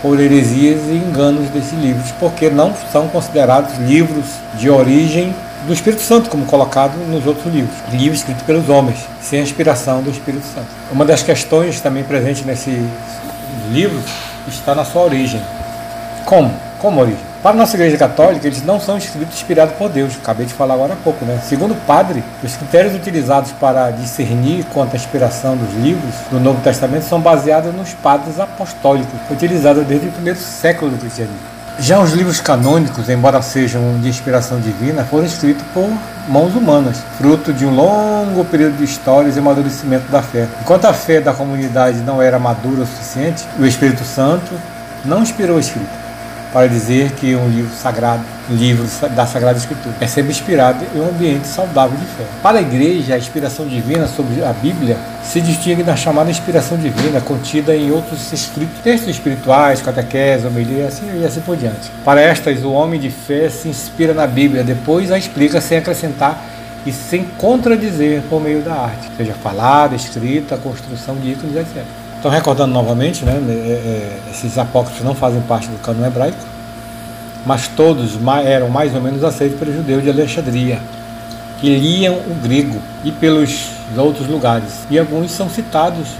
por 0.00 0.18
heresias 0.18 0.80
e 0.88 0.94
enganos 0.94 1.48
desses 1.50 1.78
livros, 1.78 2.10
porque 2.18 2.50
não 2.50 2.74
são 2.90 3.06
considerados 3.08 3.78
livros 3.78 4.24
de 4.54 4.68
origem 4.68 5.32
do 5.66 5.72
Espírito 5.72 6.02
Santo, 6.02 6.28
como 6.28 6.44
colocado 6.46 6.96
nos 7.08 7.26
outros 7.26 7.52
livros, 7.52 7.74
livros 7.92 8.18
escritos 8.18 8.42
pelos 8.42 8.68
homens, 8.68 8.98
sem 9.20 9.40
a 9.40 9.42
inspiração 9.42 10.02
do 10.02 10.10
Espírito 10.10 10.44
Santo. 10.46 10.66
Uma 10.90 11.04
das 11.04 11.22
questões 11.22 11.80
também 11.80 12.02
presentes 12.02 12.44
nesse 12.44 12.84
livro 13.70 14.00
está 14.48 14.74
na 14.74 14.84
sua 14.84 15.02
origem. 15.02 15.40
Como? 16.24 16.52
Como 16.78 17.00
origem? 17.00 17.32
Para 17.42 17.52
a 17.52 17.54
nossa 17.54 17.76
Igreja 17.76 17.96
Católica, 17.96 18.46
eles 18.46 18.64
não 18.64 18.78
são 18.78 18.96
escritos 18.96 19.34
inspirados 19.34 19.74
por 19.74 19.88
Deus. 19.88 20.14
Acabei 20.16 20.46
de 20.46 20.54
falar 20.54 20.74
agora 20.74 20.92
há 20.92 20.96
pouco, 20.96 21.24
né? 21.24 21.40
Segundo 21.44 21.72
o 21.72 21.76
padre, 21.86 22.22
os 22.42 22.56
critérios 22.56 22.94
utilizados 22.94 23.50
para 23.52 23.90
discernir 23.90 24.64
quanto 24.72 24.94
à 24.94 24.96
inspiração 24.96 25.56
dos 25.56 25.74
livros 25.74 26.14
do 26.30 26.38
Novo 26.38 26.60
Testamento 26.62 27.04
são 27.04 27.20
baseados 27.20 27.74
nos 27.74 27.94
padres 27.94 28.38
apostólicos, 28.38 29.18
utilizados 29.28 29.84
desde 29.84 30.06
o 30.06 30.12
primeiro 30.12 30.38
século 30.38 30.92
do 30.92 30.98
cristianismo. 30.98 31.61
Já 31.78 32.00
os 32.00 32.12
livros 32.12 32.40
canônicos, 32.40 33.08
embora 33.08 33.40
sejam 33.40 33.98
de 34.00 34.08
inspiração 34.08 34.60
divina, 34.60 35.04
foram 35.04 35.24
escritos 35.24 35.64
por 35.72 35.90
mãos 36.28 36.54
humanas, 36.54 37.02
fruto 37.18 37.52
de 37.52 37.64
um 37.64 37.74
longo 37.74 38.44
período 38.44 38.76
de 38.76 38.84
histórias 38.84 39.36
e 39.36 39.38
amadurecimento 39.38 40.10
da 40.12 40.22
fé. 40.22 40.46
Enquanto 40.60 40.84
a 40.84 40.92
fé 40.92 41.20
da 41.20 41.32
comunidade 41.32 42.00
não 42.00 42.20
era 42.20 42.38
madura 42.38 42.82
o 42.82 42.86
suficiente, 42.86 43.46
o 43.58 43.64
Espírito 43.64 44.04
Santo 44.04 44.52
não 45.04 45.22
inspirou 45.22 45.56
a 45.56 45.60
escrita 45.60 46.01
para 46.52 46.66
dizer 46.66 47.12
que 47.12 47.34
um 47.34 47.48
livro 47.48 47.74
sagrado, 47.74 48.22
livro 48.50 48.86
da 49.10 49.26
Sagrada 49.26 49.58
Escritura, 49.58 49.94
é 50.00 50.06
sempre 50.06 50.30
inspirado 50.30 50.84
em 50.94 51.00
um 51.00 51.08
ambiente 51.08 51.46
saudável 51.46 51.96
de 51.96 52.04
fé. 52.04 52.24
Para 52.42 52.58
a 52.58 52.62
igreja, 52.62 53.14
a 53.14 53.18
inspiração 53.18 53.66
divina 53.66 54.06
sobre 54.06 54.44
a 54.44 54.52
Bíblia 54.52 54.98
se 55.24 55.40
distingue 55.40 55.82
da 55.82 55.96
chamada 55.96 56.30
inspiração 56.30 56.76
divina 56.76 57.20
contida 57.20 57.74
em 57.74 57.90
outros 57.90 58.32
escritos, 58.32 58.78
textos 58.82 59.08
espirituais, 59.08 59.80
catequese, 59.80 60.46
homilia 60.46 60.88
assim, 60.88 61.08
e 61.20 61.24
assim 61.24 61.40
por 61.40 61.56
diante. 61.56 61.90
Para 62.04 62.20
estas, 62.20 62.62
o 62.62 62.72
homem 62.72 63.00
de 63.00 63.10
fé 63.10 63.48
se 63.48 63.68
inspira 63.68 64.12
na 64.12 64.26
Bíblia, 64.26 64.62
depois 64.62 65.10
a 65.10 65.16
explica 65.16 65.60
sem 65.60 65.78
acrescentar 65.78 66.38
e 66.84 66.92
sem 66.92 67.24
contradizer 67.38 68.22
por 68.28 68.42
meio 68.42 68.60
da 68.60 68.74
arte, 68.74 69.08
seja 69.16 69.32
falada, 69.34 69.94
escrita, 69.94 70.56
construção 70.56 71.16
de 71.16 71.30
ícones, 71.30 71.56
etc. 71.56 72.01
Então, 72.22 72.30
recordando 72.30 72.72
novamente, 72.72 73.24
né, 73.24 73.32
é, 73.32 73.52
é, 73.52 74.18
esses 74.30 74.56
apócrifos 74.56 75.04
não 75.04 75.12
fazem 75.12 75.40
parte 75.40 75.66
do 75.66 75.76
cano 75.78 76.06
hebraico, 76.06 76.38
mas 77.44 77.66
todos 77.66 78.16
eram 78.44 78.68
mais 78.68 78.94
ou 78.94 79.00
menos 79.00 79.24
aceitos 79.24 79.58
pelos 79.58 79.74
judeus 79.74 80.04
de 80.04 80.10
Alexandria, 80.10 80.78
que 81.60 81.76
liam 81.76 82.14
o 82.14 82.34
grego 82.40 82.80
e 83.02 83.10
pelos 83.10 83.70
outros 83.96 84.28
lugares. 84.28 84.86
E 84.88 85.00
alguns 85.00 85.32
são 85.32 85.50
citados 85.50 86.10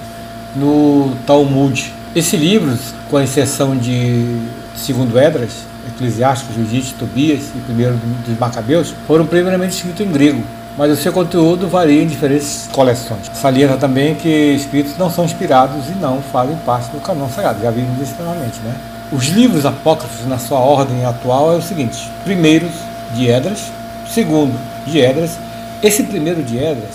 no 0.57 1.15
Talmud. 1.25 1.95
Esses 2.17 2.35
livros, 2.35 2.93
com 3.09 3.21
exceção 3.21 3.77
de 3.77 4.41
segundo 4.75 5.17
Edras, 5.17 5.53
Eclesiásticos, 5.95 6.57
Judite, 6.57 6.95
Tobias 6.95 7.43
e 7.55 7.61
primeiro 7.61 7.97
dos 8.27 8.37
Macabeus, 8.41 8.93
foram 9.07 9.25
primeiramente 9.25 9.77
escritos 9.77 10.05
em 10.05 10.11
grego 10.11 10.43
mas 10.77 10.91
o 10.91 10.97
seu 10.97 11.13
conteúdo 11.13 11.69
varia 11.69 12.03
em 12.03 12.07
diferentes 12.07 12.69
coleções. 12.73 13.31
Salienta 13.35 13.77
também 13.77 14.15
que 14.15 14.29
espíritos 14.29 14.97
não 14.97 15.11
são 15.11 15.25
inspirados 15.25 15.89
e 15.89 15.93
não 15.93 16.23
fazem 16.23 16.57
parte 16.65 16.91
do 16.91 17.01
canon 17.01 17.29
sagrado, 17.29 17.63
já 17.63 17.71
vimos 17.71 18.01
isso 18.01 18.13
anteriormente, 18.13 18.59
né? 18.61 18.75
Os 19.13 19.27
livros 19.27 19.67
apócrifos, 19.67 20.27
na 20.27 20.39
sua 20.39 20.59
ordem 20.59 21.05
atual, 21.05 21.53
é 21.53 21.57
o 21.57 21.63
seguinte: 21.63 22.11
primeiro 22.25 22.69
de 23.15 23.29
Edras, 23.29 23.71
segundo 24.09 24.59
de 24.87 24.99
Edras. 24.99 25.39
Esse 25.83 26.05
primeiro 26.05 26.43
de 26.43 26.57
Edras 26.57 26.91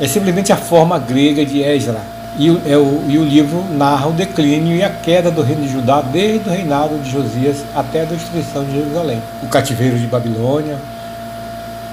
é 0.00 0.06
simplesmente 0.06 0.52
a 0.52 0.56
forma 0.56 0.98
grega 0.98 1.44
de 1.44 1.62
Esdra, 1.62 2.00
e, 2.38 2.48
é 2.66 2.76
o, 2.76 3.02
e 3.08 3.18
o 3.18 3.24
livro 3.24 3.64
narra 3.70 4.08
o 4.08 4.12
declínio 4.12 4.76
e 4.76 4.82
a 4.82 4.88
queda 4.88 5.30
do 5.30 5.42
reino 5.42 5.62
de 5.62 5.68
Judá 5.68 6.00
desde 6.00 6.48
o 6.48 6.52
reinado 6.52 6.96
de 6.98 7.10
Josias 7.10 7.58
até 7.74 8.02
a 8.02 8.04
destruição 8.04 8.64
de 8.64 8.72
Jerusalém. 8.72 9.20
O 9.42 9.48
cativeiro 9.48 9.98
de 9.98 10.06
Babilônia, 10.06 10.78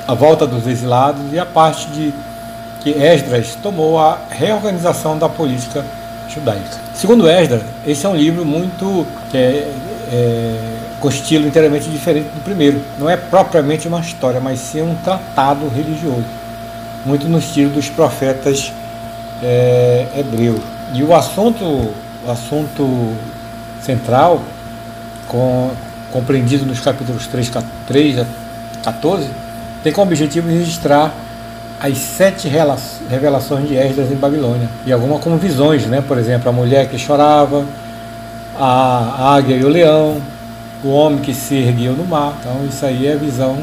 a 0.10 0.16
volta 0.16 0.48
dos 0.48 0.66
exilados 0.66 1.22
e 1.32 1.38
a 1.38 1.46
parte 1.46 1.86
de 1.92 2.12
que 2.80 2.90
Esdras 2.90 3.56
tomou 3.62 4.00
a 4.00 4.18
reorganização 4.32 5.16
da 5.20 5.30
política 5.30 5.86
judaica. 6.28 6.80
Segundo 6.96 7.30
Esdras, 7.30 7.62
esse 7.86 8.08
é 8.08 8.10
um 8.10 8.16
livro 8.16 8.44
muito 8.44 9.06
é, 9.32 9.72
é, 10.12 10.58
com 11.00 11.10
estilo 11.10 11.48
inteiramente 11.48 11.88
diferente 11.88 12.26
do 12.30 12.44
primeiro. 12.44 12.82
Não 12.98 13.08
é 13.08 13.18
propriamente 13.18 13.88
uma 13.88 14.00
história, 14.00 14.40
mas 14.40 14.58
sim 14.58 14.82
um 14.82 14.96
tratado 14.96 15.68
religioso, 15.68 16.26
muito 17.06 17.28
no 17.28 17.38
estilo 17.38 17.70
dos 17.70 17.88
profetas 17.88 18.74
é, 19.44 20.08
hebreus. 20.18 20.62
E 20.92 21.04
o 21.04 21.14
assunto, 21.14 21.64
o 21.64 22.32
assunto 22.32 23.14
central, 23.80 24.42
com, 25.28 25.70
compreendido 26.12 26.66
nos 26.66 26.80
capítulos 26.80 27.28
3, 27.28 27.52
3 27.86 28.20
a 28.22 28.26
14, 28.86 29.30
tem 29.84 29.92
como 29.92 30.12
objetivo 30.12 30.50
registrar 30.50 31.14
as 31.80 31.98
sete 31.98 32.50
revelações 33.10 33.68
de 33.68 33.76
Esdras 33.76 34.12
em 34.12 34.16
Babilônia. 34.16 34.68
E 34.86 34.92
algumas 34.92 35.22
como 35.22 35.38
visões, 35.38 35.86
né? 35.86 36.04
por 36.06 36.18
exemplo, 36.18 36.50
a 36.50 36.52
mulher 36.52 36.90
que 36.90 36.98
chorava, 36.98 37.66
a 38.58 39.36
águia 39.36 39.56
e 39.56 39.64
o 39.64 39.70
leão, 39.70 40.18
o 40.84 40.90
homem 40.90 41.20
que 41.20 41.34
se 41.34 41.56
ergueu 41.56 41.94
no 41.94 42.06
mar. 42.06 42.34
Então, 42.40 42.66
isso 42.68 42.86
aí 42.86 43.08
é 43.08 43.14
a 43.14 43.18
visão 43.18 43.58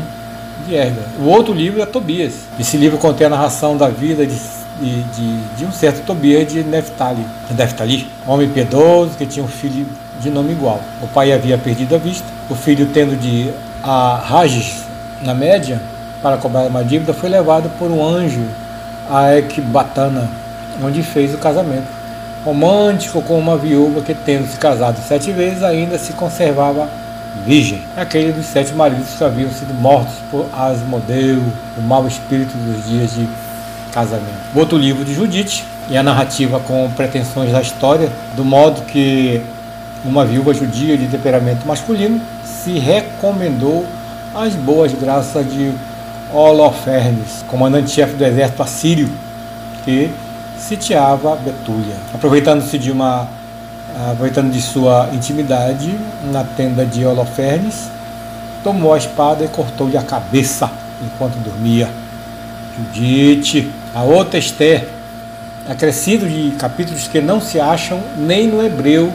de 0.66 0.74
Esdras. 0.74 1.06
O 1.18 1.24
outro 1.24 1.52
livro 1.52 1.82
é 1.82 1.86
Tobias. 1.86 2.34
Esse 2.58 2.78
livro 2.78 2.96
contém 2.96 3.26
a 3.26 3.30
narração 3.30 3.76
da 3.76 3.88
vida 3.88 4.26
de, 4.26 4.36
de, 4.80 5.02
de, 5.02 5.40
de 5.58 5.64
um 5.66 5.72
certo 5.72 6.02
Tobias 6.06 6.50
de 6.50 6.64
Neftali, 6.64 7.24
Neftali, 7.54 8.08
homem 8.26 8.48
piedoso 8.48 9.10
que 9.18 9.26
tinha 9.26 9.44
um 9.44 9.48
filho 9.48 9.86
de 10.20 10.30
nome 10.30 10.52
igual. 10.52 10.80
O 11.02 11.06
pai 11.08 11.32
havia 11.32 11.58
perdido 11.58 11.94
a 11.94 11.98
vista, 11.98 12.26
o 12.48 12.54
filho 12.54 12.88
tendo 12.94 13.14
de 13.14 13.50
a 13.82 14.22
Rages, 14.26 14.84
na 15.22 15.34
média, 15.34 15.80
para 16.22 16.36
cobrar 16.36 16.62
uma 16.62 16.84
dívida, 16.84 17.12
foi 17.12 17.28
levado 17.28 17.70
por 17.78 17.90
um 17.90 18.04
anjo 18.04 18.44
a 19.08 19.36
Ecbatana, 19.36 20.28
onde 20.82 21.02
fez 21.02 21.34
o 21.34 21.38
casamento. 21.38 21.86
Romântico 22.44 23.22
com 23.22 23.38
uma 23.38 23.56
viúva 23.56 24.00
que, 24.00 24.14
tendo 24.14 24.46
se 24.46 24.56
casado 24.56 24.98
sete 25.06 25.32
vezes, 25.32 25.62
ainda 25.62 25.98
se 25.98 26.12
conservava 26.12 26.88
virgem. 27.44 27.82
Aquele 27.96 28.32
dos 28.32 28.46
sete 28.46 28.72
maridos 28.72 29.08
que 29.16 29.24
haviam 29.24 29.50
sido 29.50 29.74
mortos 29.74 30.14
por 30.30 30.46
Asmodeu, 30.52 31.42
o 31.76 31.82
mau 31.82 32.06
espírito 32.06 32.56
dos 32.56 32.86
dias 32.86 33.14
de 33.14 33.28
casamento. 33.92 34.26
Outro 34.54 34.78
livro 34.78 35.04
de 35.04 35.14
Judite, 35.14 35.64
e 35.88 35.96
a 35.96 36.02
narrativa 36.02 36.58
com 36.60 36.90
pretensões 36.96 37.52
da 37.52 37.60
história, 37.60 38.10
do 38.34 38.44
modo 38.44 38.82
que 38.82 39.40
uma 40.04 40.24
viúva 40.24 40.52
judia 40.52 40.96
de 40.96 41.06
temperamento 41.06 41.66
masculino 41.66 42.20
se 42.44 42.78
recomendou 42.78 43.86
às 44.34 44.54
boas 44.54 44.92
graças 44.92 45.44
de 45.50 45.72
Holofernes, 46.32 47.44
comandante-chefe 47.48 48.14
do 48.14 48.24
exército 48.24 48.62
assírio, 48.62 49.10
que 49.84 50.10
sitiava 50.58 51.36
Betúlia. 51.36 51.96
Aproveitando-se 52.14 52.78
de 52.78 52.90
uma 52.90 53.28
aproveitando 54.10 54.52
de 54.52 54.60
sua 54.60 55.08
intimidade 55.12 55.98
na 56.24 56.44
tenda 56.44 56.84
de 56.84 57.06
Holofernes, 57.06 57.88
tomou 58.62 58.92
a 58.92 58.98
espada 58.98 59.44
e 59.44 59.48
cortou-lhe 59.48 59.96
a 59.96 60.02
cabeça 60.02 60.70
enquanto 61.02 61.36
dormia. 61.36 61.88
Judite, 62.76 63.70
a 63.94 64.02
outra 64.02 64.38
Esther, 64.38 64.88
acrescido 65.66 66.28
de 66.28 66.50
capítulos 66.58 67.08
que 67.08 67.20
não 67.20 67.40
se 67.40 67.58
acham 67.58 68.02
nem 68.18 68.46
no 68.46 68.62
hebreu 68.62 69.12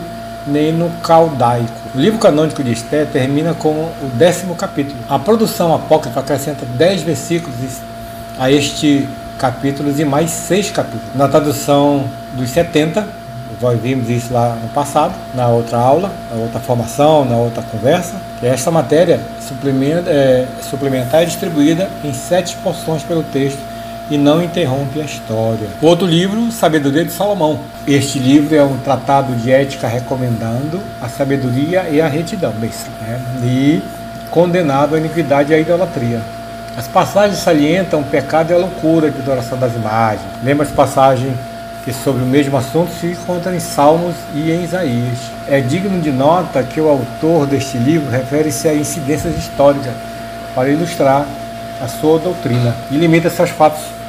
nem 0.47 0.71
no 0.71 0.89
caldaico. 1.01 1.80
O 1.93 1.99
livro 1.99 2.17
canônico 2.19 2.63
de 2.63 2.71
Esther 2.71 3.05
termina 3.05 3.53
com 3.53 3.69
o 3.69 4.09
décimo 4.13 4.55
capítulo. 4.55 4.97
A 5.09 5.19
produção 5.19 5.75
apócrifa 5.75 6.21
acrescenta 6.21 6.65
dez 6.77 7.01
versículos 7.01 7.53
a 8.39 8.49
este 8.49 9.09
capítulo 9.37 9.93
e 9.99 10.05
mais 10.05 10.31
seis 10.31 10.71
capítulos. 10.71 11.13
Na 11.13 11.27
tradução 11.27 12.05
dos 12.31 12.49
70, 12.49 13.05
nós 13.61 13.77
vimos 13.77 14.09
isso 14.09 14.33
lá 14.33 14.55
no 14.55 14.69
passado, 14.69 15.13
na 15.35 15.49
outra 15.49 15.79
aula, 15.79 16.09
na 16.31 16.37
outra 16.37 16.61
formação, 16.61 17.25
na 17.25 17.35
outra 17.35 17.61
conversa, 17.61 18.15
esta 18.41 18.71
matéria 18.71 19.19
suplementa, 19.45 20.09
é, 20.09 20.47
suplementar 20.61 21.23
é 21.23 21.25
distribuída 21.25 21.89
em 22.05 22.13
sete 22.13 22.55
porções 22.63 23.03
pelo 23.03 23.21
texto 23.21 23.59
e 24.11 24.17
não 24.17 24.43
interrompe 24.43 24.99
a 24.99 25.05
história. 25.05 25.69
Outro 25.81 26.05
livro, 26.05 26.51
Sabedoria 26.51 27.05
de 27.05 27.13
Salomão. 27.13 27.61
Este 27.87 28.19
livro 28.19 28.53
é 28.53 28.61
um 28.61 28.77
tratado 28.77 29.33
de 29.35 29.49
ética 29.49 29.87
recomendando 29.87 30.81
a 31.01 31.07
sabedoria 31.07 31.87
e 31.89 32.01
a 32.01 32.09
retidão, 32.09 32.51
né? 32.51 33.21
e 33.41 33.81
condenado 34.29 34.95
a 34.95 34.99
iniquidade 34.99 35.53
e 35.53 35.55
a 35.55 35.59
idolatria. 35.59 36.21
As 36.75 36.89
passagens 36.89 37.39
salientam 37.39 38.01
o 38.01 38.03
pecado 38.03 38.51
e 38.51 38.53
a 38.53 38.57
loucura 38.57 39.09
de 39.09 39.19
adoração 39.19 39.57
das 39.57 39.73
imagens. 39.75 40.21
Lembra 40.43 40.65
as 40.65 40.71
passagens 40.73 41.33
que 41.85 41.93
sobre 41.93 42.21
o 42.21 42.25
mesmo 42.25 42.57
assunto 42.57 42.91
se 42.91 43.07
encontram 43.07 43.55
em 43.55 43.59
Salmos 43.61 44.15
e 44.35 44.51
em 44.51 44.65
Isaías. 44.65 45.19
É 45.47 45.61
digno 45.61 46.01
de 46.01 46.11
nota 46.11 46.61
que 46.63 46.81
o 46.81 46.89
autor 46.89 47.47
deste 47.47 47.77
livro 47.77 48.11
refere-se 48.11 48.67
a 48.67 48.73
incidências 48.73 49.37
históricas 49.37 49.93
para 50.53 50.69
ilustrar 50.69 51.25
a 51.81 51.87
sua 51.87 52.19
doutrina 52.19 52.75
e 52.91 52.97
limita-se 52.97 53.39
aos 53.39 53.49
fatos 53.49 54.00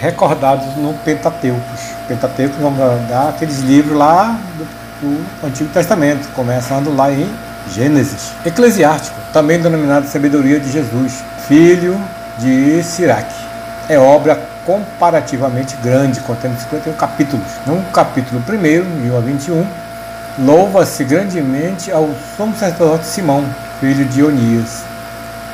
recordados 0.00 0.76
no 0.76 0.94
Pentateuco. 1.04 1.60
Pentateuco, 2.08 2.54
vamos 2.60 2.78
dar 3.08 3.30
aqueles 3.30 3.60
livros 3.60 3.96
lá 3.96 4.38
do, 4.56 4.64
do, 5.00 5.46
Antigo 5.46 5.70
Testamento, 5.70 6.28
começando 6.34 6.94
lá 6.94 7.10
em 7.10 7.28
Gênesis. 7.72 8.32
Eclesiástico, 8.44 9.16
também 9.32 9.60
denominado 9.60 10.06
Sabedoria 10.06 10.60
de 10.60 10.70
Jesus, 10.70 11.22
filho 11.48 12.00
de 12.38 12.82
Siraque. 12.82 13.34
É 13.88 13.98
obra 13.98 14.40
comparativamente 14.64 15.76
grande, 15.82 16.20
contendo 16.20 16.58
51 16.58 16.92
capítulos. 16.94 17.46
No 17.66 17.82
capítulo 17.92 18.42
1, 18.48 19.02
de 19.02 19.10
1 19.10 19.16
a 19.16 19.20
21, 19.20 19.66
louva-se 20.40 21.04
grandemente 21.04 21.90
ao 21.90 22.08
sumo 22.36 22.54
sacerdote 22.56 23.06
Simão, 23.06 23.44
filho 23.80 24.04
de 24.04 24.22
Onias 24.22 24.85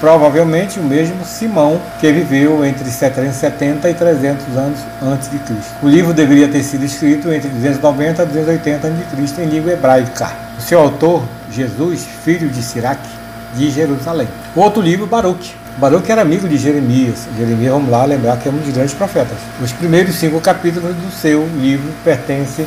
provavelmente 0.02 0.80
o 0.80 0.82
mesmo 0.82 1.24
Simão 1.24 1.80
que 2.00 2.10
viveu 2.10 2.66
entre 2.66 2.90
770 2.90 3.88
e 3.88 3.94
300 3.94 4.56
anos 4.56 4.80
antes 5.00 5.30
de 5.30 5.38
Cristo. 5.38 5.74
O 5.80 5.88
livro 5.88 6.12
deveria 6.12 6.48
ter 6.48 6.60
sido 6.64 6.84
escrito 6.84 7.32
entre 7.32 7.48
290 7.48 8.20
e 8.20 8.26
280 8.26 8.88
a.C. 8.88 9.42
em 9.42 9.46
língua 9.46 9.70
hebraica. 9.70 10.32
O 10.58 10.60
seu 10.60 10.80
autor, 10.80 11.22
Jesus, 11.52 12.04
filho 12.24 12.48
de 12.48 12.64
Siraque, 12.64 13.08
de 13.54 13.70
Jerusalém. 13.70 14.26
Outro 14.56 14.82
livro, 14.82 15.06
Baruch. 15.06 15.54
Baruch 15.78 16.10
era 16.10 16.22
amigo 16.22 16.48
de 16.48 16.56
Jeremias. 16.56 17.28
Jeremias, 17.38 17.72
vamos 17.72 17.88
lá 17.88 18.04
lembrar 18.04 18.38
que 18.38 18.48
é 18.48 18.50
um 18.50 18.56
dos 18.56 18.74
grandes 18.74 18.94
profetas. 18.94 19.38
Os 19.62 19.70
primeiros 19.70 20.16
cinco 20.16 20.40
capítulos 20.40 20.96
do 20.96 21.12
seu 21.12 21.46
livro 21.60 21.92
pertencem 22.02 22.66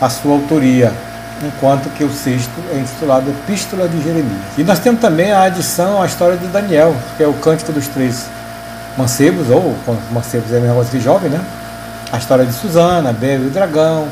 à 0.00 0.08
sua 0.08 0.34
autoria 0.34 0.92
enquanto 1.42 1.90
que 1.90 2.04
o 2.04 2.10
sexto 2.10 2.52
é 2.72 2.78
intitulado 2.78 3.30
Epístola 3.30 3.88
de 3.88 4.02
Jeremias. 4.02 4.42
E 4.56 4.64
nós 4.64 4.78
temos 4.78 5.00
também 5.00 5.32
a 5.32 5.42
adição 5.42 6.02
à 6.02 6.06
história 6.06 6.36
de 6.36 6.46
Daniel, 6.46 6.94
que 7.16 7.22
é 7.22 7.26
o 7.26 7.34
Cântico 7.34 7.72
dos 7.72 7.88
Três 7.88 8.26
Mancebos, 8.96 9.50
ou 9.50 9.76
Mancebos 10.10 10.52
é 10.52 10.58
a 10.58 10.72
coisa 10.72 10.90
que 10.90 11.00
jovem, 11.00 11.30
né? 11.30 11.40
A 12.10 12.18
história 12.18 12.46
de 12.46 12.52
Susana, 12.52 13.12
Bel 13.12 13.42
e 13.42 13.46
o 13.46 13.50
Dragão, 13.50 14.08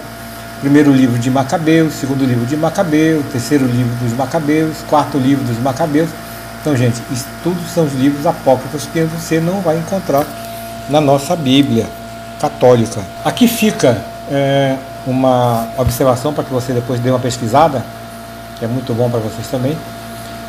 primeiro 0.61 0.93
livro 0.93 1.19
de 1.19 1.31
Macabeus, 1.31 1.95
segundo 1.95 2.25
livro 2.25 2.45
de 2.45 2.57
Macabeus, 2.57 3.25
terceiro 3.33 3.67
livro 3.67 3.95
dos 4.03 4.13
Macabeus, 4.13 4.77
quarto 4.89 5.17
livro 5.17 5.45
dos 5.45 5.59
Macabeus. 5.59 6.11
Então, 6.61 6.77
gente, 6.77 7.01
isso 7.11 7.27
tudo 7.43 7.61
são 7.73 7.85
os 7.85 7.93
livros 7.95 8.27
apócrifos 8.27 8.87
que 8.93 9.03
você 9.03 9.41
não 9.41 9.61
vai 9.61 9.79
encontrar 9.79 10.27
na 10.89 11.01
nossa 11.01 11.37
Bíblia 11.37 11.87
católica. 12.41 13.01
Aqui 13.25 13.49
fica 13.49 13.99
é, 14.31 14.77
uma 15.07 15.69
observação 15.77 16.33
para 16.33 16.45
que 16.45 16.53
você 16.53 16.73
depois 16.73 17.01
dê 17.01 17.11
uma 17.11 17.19
pesquisada, 17.19 17.85
que 18.59 18.65
é 18.65 18.69
muito 18.69 18.95
bom 18.95 19.11
para 19.11 19.21
vocês 19.21 19.47
também, 19.49 19.77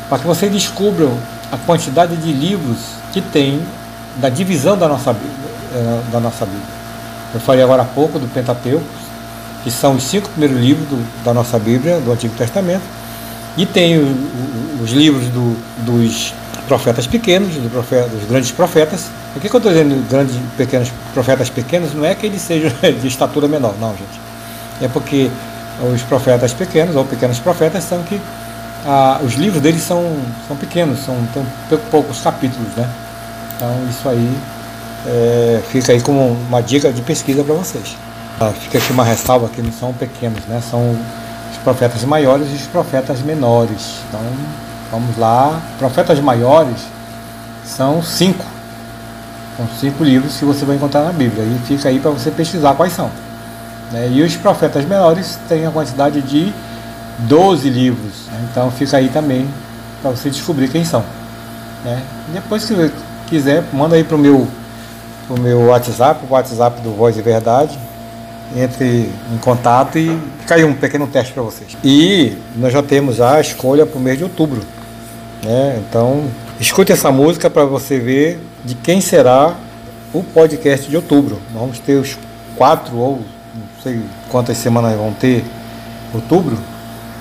para 0.08 0.18
que 0.18 0.26
vocês 0.26 0.50
descubram 0.50 1.16
a 1.50 1.56
quantidade 1.56 2.16
de 2.16 2.32
livros 2.32 2.78
que 3.12 3.20
tem 3.20 3.62
da 4.16 4.28
divisão 4.28 4.76
da 4.76 4.88
nossa. 4.88 5.14
Eh, 5.76 6.00
da 6.10 6.20
nossa 6.20 6.46
Bíblia. 6.46 6.76
Eu 7.34 7.40
falei 7.40 7.62
agora 7.62 7.82
há 7.82 7.84
pouco 7.84 8.18
do 8.18 8.26
Pentateuco, 8.28 8.84
que 9.62 9.70
são 9.70 9.96
os 9.96 10.04
cinco 10.04 10.28
primeiros 10.30 10.58
livros 10.58 10.88
do, 10.88 11.24
da 11.24 11.34
nossa 11.34 11.58
Bíblia, 11.58 12.00
do 12.00 12.12
Antigo 12.12 12.34
Testamento, 12.34 12.84
e 13.58 13.66
tem 13.66 13.98
o, 13.98 14.02
o, 14.02 14.82
os 14.82 14.92
livros 14.92 15.26
do, 15.28 15.56
dos 15.84 16.32
profetas 16.66 17.06
pequenos, 17.06 17.54
do 17.56 17.68
profeta, 17.68 18.08
dos 18.08 18.24
grandes 18.28 18.52
profetas. 18.52 19.06
O 19.34 19.40
que, 19.40 19.48
que 19.48 19.54
eu 19.54 19.58
estou 19.58 19.70
dizendo 19.72 20.08
grandes 20.08 20.36
pequenos 20.56 20.90
profetas 21.12 21.50
pequenos? 21.50 21.92
Não 21.92 22.04
é 22.04 22.14
que 22.14 22.24
eles 22.24 22.40
sejam 22.40 22.70
de 22.80 23.06
estatura 23.06 23.46
menor, 23.46 23.74
não, 23.78 23.90
gente 23.90 24.25
é 24.80 24.88
porque 24.88 25.30
os 25.92 26.02
profetas 26.02 26.52
pequenos, 26.52 26.96
ou 26.96 27.04
pequenos 27.04 27.38
profetas, 27.38 27.84
são 27.84 28.02
que 28.02 28.20
ah, 28.84 29.20
os 29.22 29.34
livros 29.34 29.62
deles 29.62 29.82
são, 29.82 30.16
são 30.46 30.56
pequenos, 30.56 31.04
são, 31.04 31.16
tem 31.34 31.78
poucos 31.90 32.20
capítulos, 32.20 32.68
né? 32.76 32.88
Então 33.56 33.68
isso 33.90 34.08
aí 34.08 34.36
é, 35.06 35.62
fica 35.70 35.92
aí 35.92 36.00
como 36.00 36.32
uma 36.48 36.62
dica 36.62 36.92
de 36.92 37.02
pesquisa 37.02 37.42
para 37.42 37.54
vocês. 37.54 37.96
Ah, 38.40 38.52
fica 38.52 38.78
aqui 38.78 38.92
uma 38.92 39.04
ressalva 39.04 39.48
que 39.48 39.62
não 39.62 39.72
são 39.72 39.92
pequenos, 39.92 40.44
né? 40.46 40.62
São 40.70 40.96
os 41.50 41.58
profetas 41.64 42.04
maiores 42.04 42.48
e 42.50 42.54
os 42.54 42.66
profetas 42.66 43.20
menores. 43.22 44.00
Então 44.08 44.20
vamos 44.90 45.16
lá. 45.16 45.60
Profetas 45.78 46.20
maiores 46.20 46.76
são 47.64 48.02
cinco. 48.02 48.44
São 49.56 49.66
cinco 49.80 50.04
livros 50.04 50.36
que 50.36 50.44
você 50.44 50.64
vai 50.64 50.76
encontrar 50.76 51.02
na 51.02 51.12
Bíblia. 51.12 51.44
E 51.44 51.58
fica 51.66 51.88
aí 51.88 51.98
para 51.98 52.10
você 52.10 52.30
pesquisar 52.30 52.74
quais 52.74 52.92
são. 52.92 53.10
Né? 53.92 54.08
E 54.12 54.22
os 54.22 54.36
profetas 54.36 54.84
menores 54.84 55.38
têm 55.48 55.66
a 55.66 55.70
quantidade 55.70 56.20
de 56.22 56.52
12 57.20 57.68
livros. 57.68 58.26
Né? 58.26 58.48
Então 58.50 58.70
fica 58.70 58.96
aí 58.96 59.08
também 59.08 59.46
para 60.02 60.10
você 60.10 60.30
descobrir 60.30 60.68
quem 60.68 60.84
são. 60.84 61.04
Né? 61.84 62.02
Depois, 62.32 62.62
você 62.62 62.90
quiser, 63.26 63.64
manda 63.72 63.96
aí 63.96 64.04
para 64.04 64.16
o 64.16 64.18
meu, 64.18 64.46
pro 65.26 65.40
meu 65.40 65.66
WhatsApp, 65.66 66.24
o 66.28 66.32
WhatsApp 66.32 66.80
do 66.80 66.92
Voz 66.92 67.16
e 67.16 67.22
Verdade. 67.22 67.78
Entre 68.56 69.10
em 69.34 69.38
contato 69.38 69.98
e 69.98 70.16
caiu 70.46 70.68
um 70.68 70.74
pequeno 70.74 71.06
teste 71.08 71.32
para 71.32 71.42
vocês. 71.42 71.76
E 71.82 72.38
nós 72.54 72.72
já 72.72 72.80
temos 72.80 73.20
a 73.20 73.40
escolha 73.40 73.84
para 73.84 73.98
o 73.98 74.00
mês 74.00 74.18
de 74.18 74.24
outubro. 74.24 74.62
Né? 75.44 75.80
Então, 75.88 76.24
escute 76.60 76.92
essa 76.92 77.10
música 77.10 77.50
para 77.50 77.64
você 77.64 77.98
ver 77.98 78.40
de 78.64 78.76
quem 78.76 79.00
será 79.00 79.54
o 80.14 80.22
podcast 80.22 80.88
de 80.88 80.96
outubro. 80.96 81.40
Vamos 81.52 81.80
ter 81.80 81.94
os 81.94 82.16
quatro 82.56 82.96
ou 82.96 83.20
sei 83.86 84.02
quantas 84.28 84.56
semanas 84.58 84.96
vão 84.96 85.12
ter, 85.12 85.44
outubro, 86.12 86.58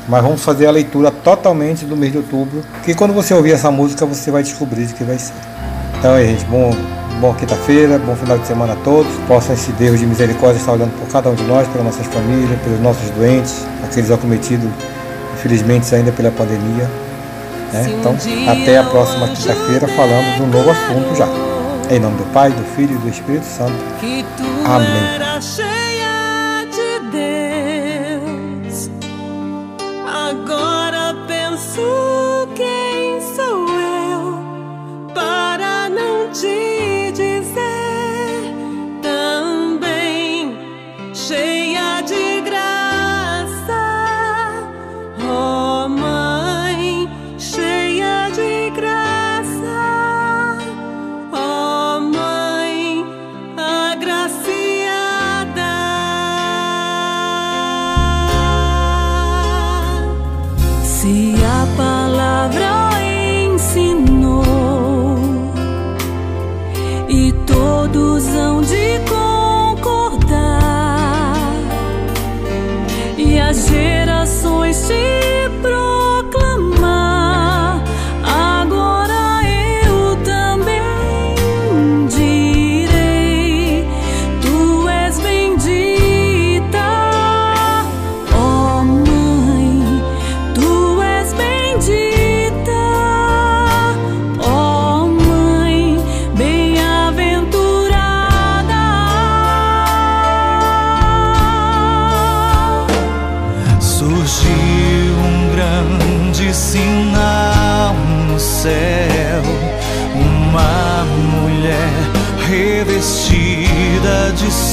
mas 0.07 0.23
vamos 0.23 0.43
fazer 0.43 0.65
a 0.65 0.71
leitura 0.71 1.11
totalmente 1.11 1.85
do 1.85 1.95
mês 1.95 2.11
de 2.11 2.17
outubro, 2.17 2.63
que 2.83 2.95
quando 2.95 3.13
você 3.13 3.35
ouvir 3.35 3.51
essa 3.51 3.69
música 3.69 4.03
você 4.03 4.31
vai 4.31 4.41
descobrir 4.41 4.85
de 4.87 4.93
que 4.95 5.03
vai 5.03 5.19
ser. 5.19 5.33
Então 5.99 6.15
é 6.15 6.25
gente, 6.25 6.43
bom, 6.45 6.75
bom 7.21 7.35
quinta-feira, 7.35 7.99
bom 7.99 8.15
final 8.15 8.39
de 8.39 8.47
semana 8.47 8.73
a 8.73 8.75
todos, 8.77 9.11
possa 9.27 9.53
esse 9.53 9.71
Deus 9.73 9.99
de 9.99 10.07
misericórdia 10.07 10.57
estar 10.59 10.71
olhando 10.71 10.97
por 10.99 11.07
cada 11.07 11.29
um 11.29 11.35
de 11.35 11.43
nós, 11.43 11.67
pelas 11.67 11.85
nossas 11.85 12.07
famílias, 12.07 12.59
pelos 12.61 12.79
nossos 12.79 13.09
doentes, 13.11 13.63
aqueles 13.83 14.09
acometidos, 14.09 14.67
infelizmente 15.35 15.93
ainda 15.93 16.11
pela 16.11 16.31
pandemia. 16.31 16.89
Né? 17.73 17.95
Então, 17.99 18.15
até 18.49 18.79
a 18.79 18.83
próxima 18.83 19.27
quinta-feira 19.27 19.87
falando 19.89 20.35
de 20.35 20.41
um 20.41 20.47
novo 20.47 20.71
assunto 20.71 21.15
já. 21.15 21.27
Em 21.91 21.99
nome 21.99 22.17
do 22.17 22.23
Pai, 22.33 22.49
do 22.49 22.63
Filho 22.75 22.95
e 22.95 22.97
do 22.97 23.09
Espírito 23.09 23.45
Santo. 23.45 23.75
Amém. 24.65 25.19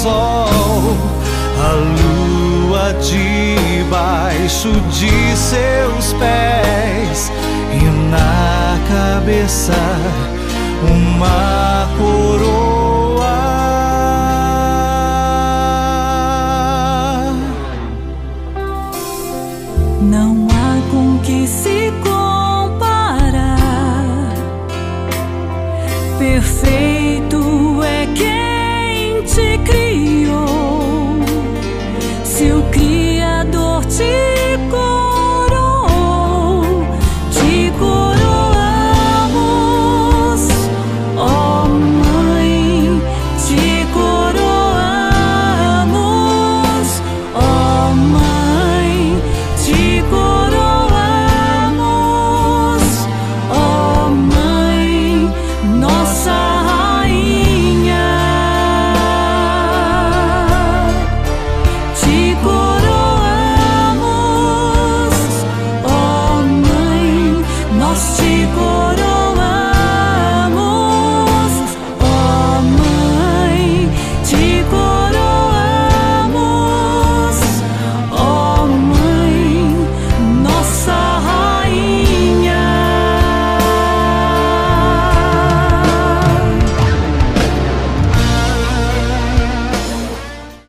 Sol, 0.03 0.97
a 1.61 1.73
lua 1.97 2.93
debaixo 2.95 4.73
de 4.91 5.37
seus 5.37 6.13
pés 6.15 7.31
e 7.73 7.85
na 8.11 8.79
cabeça 8.89 9.73
uma 10.91 11.89
coroa. 11.97 12.32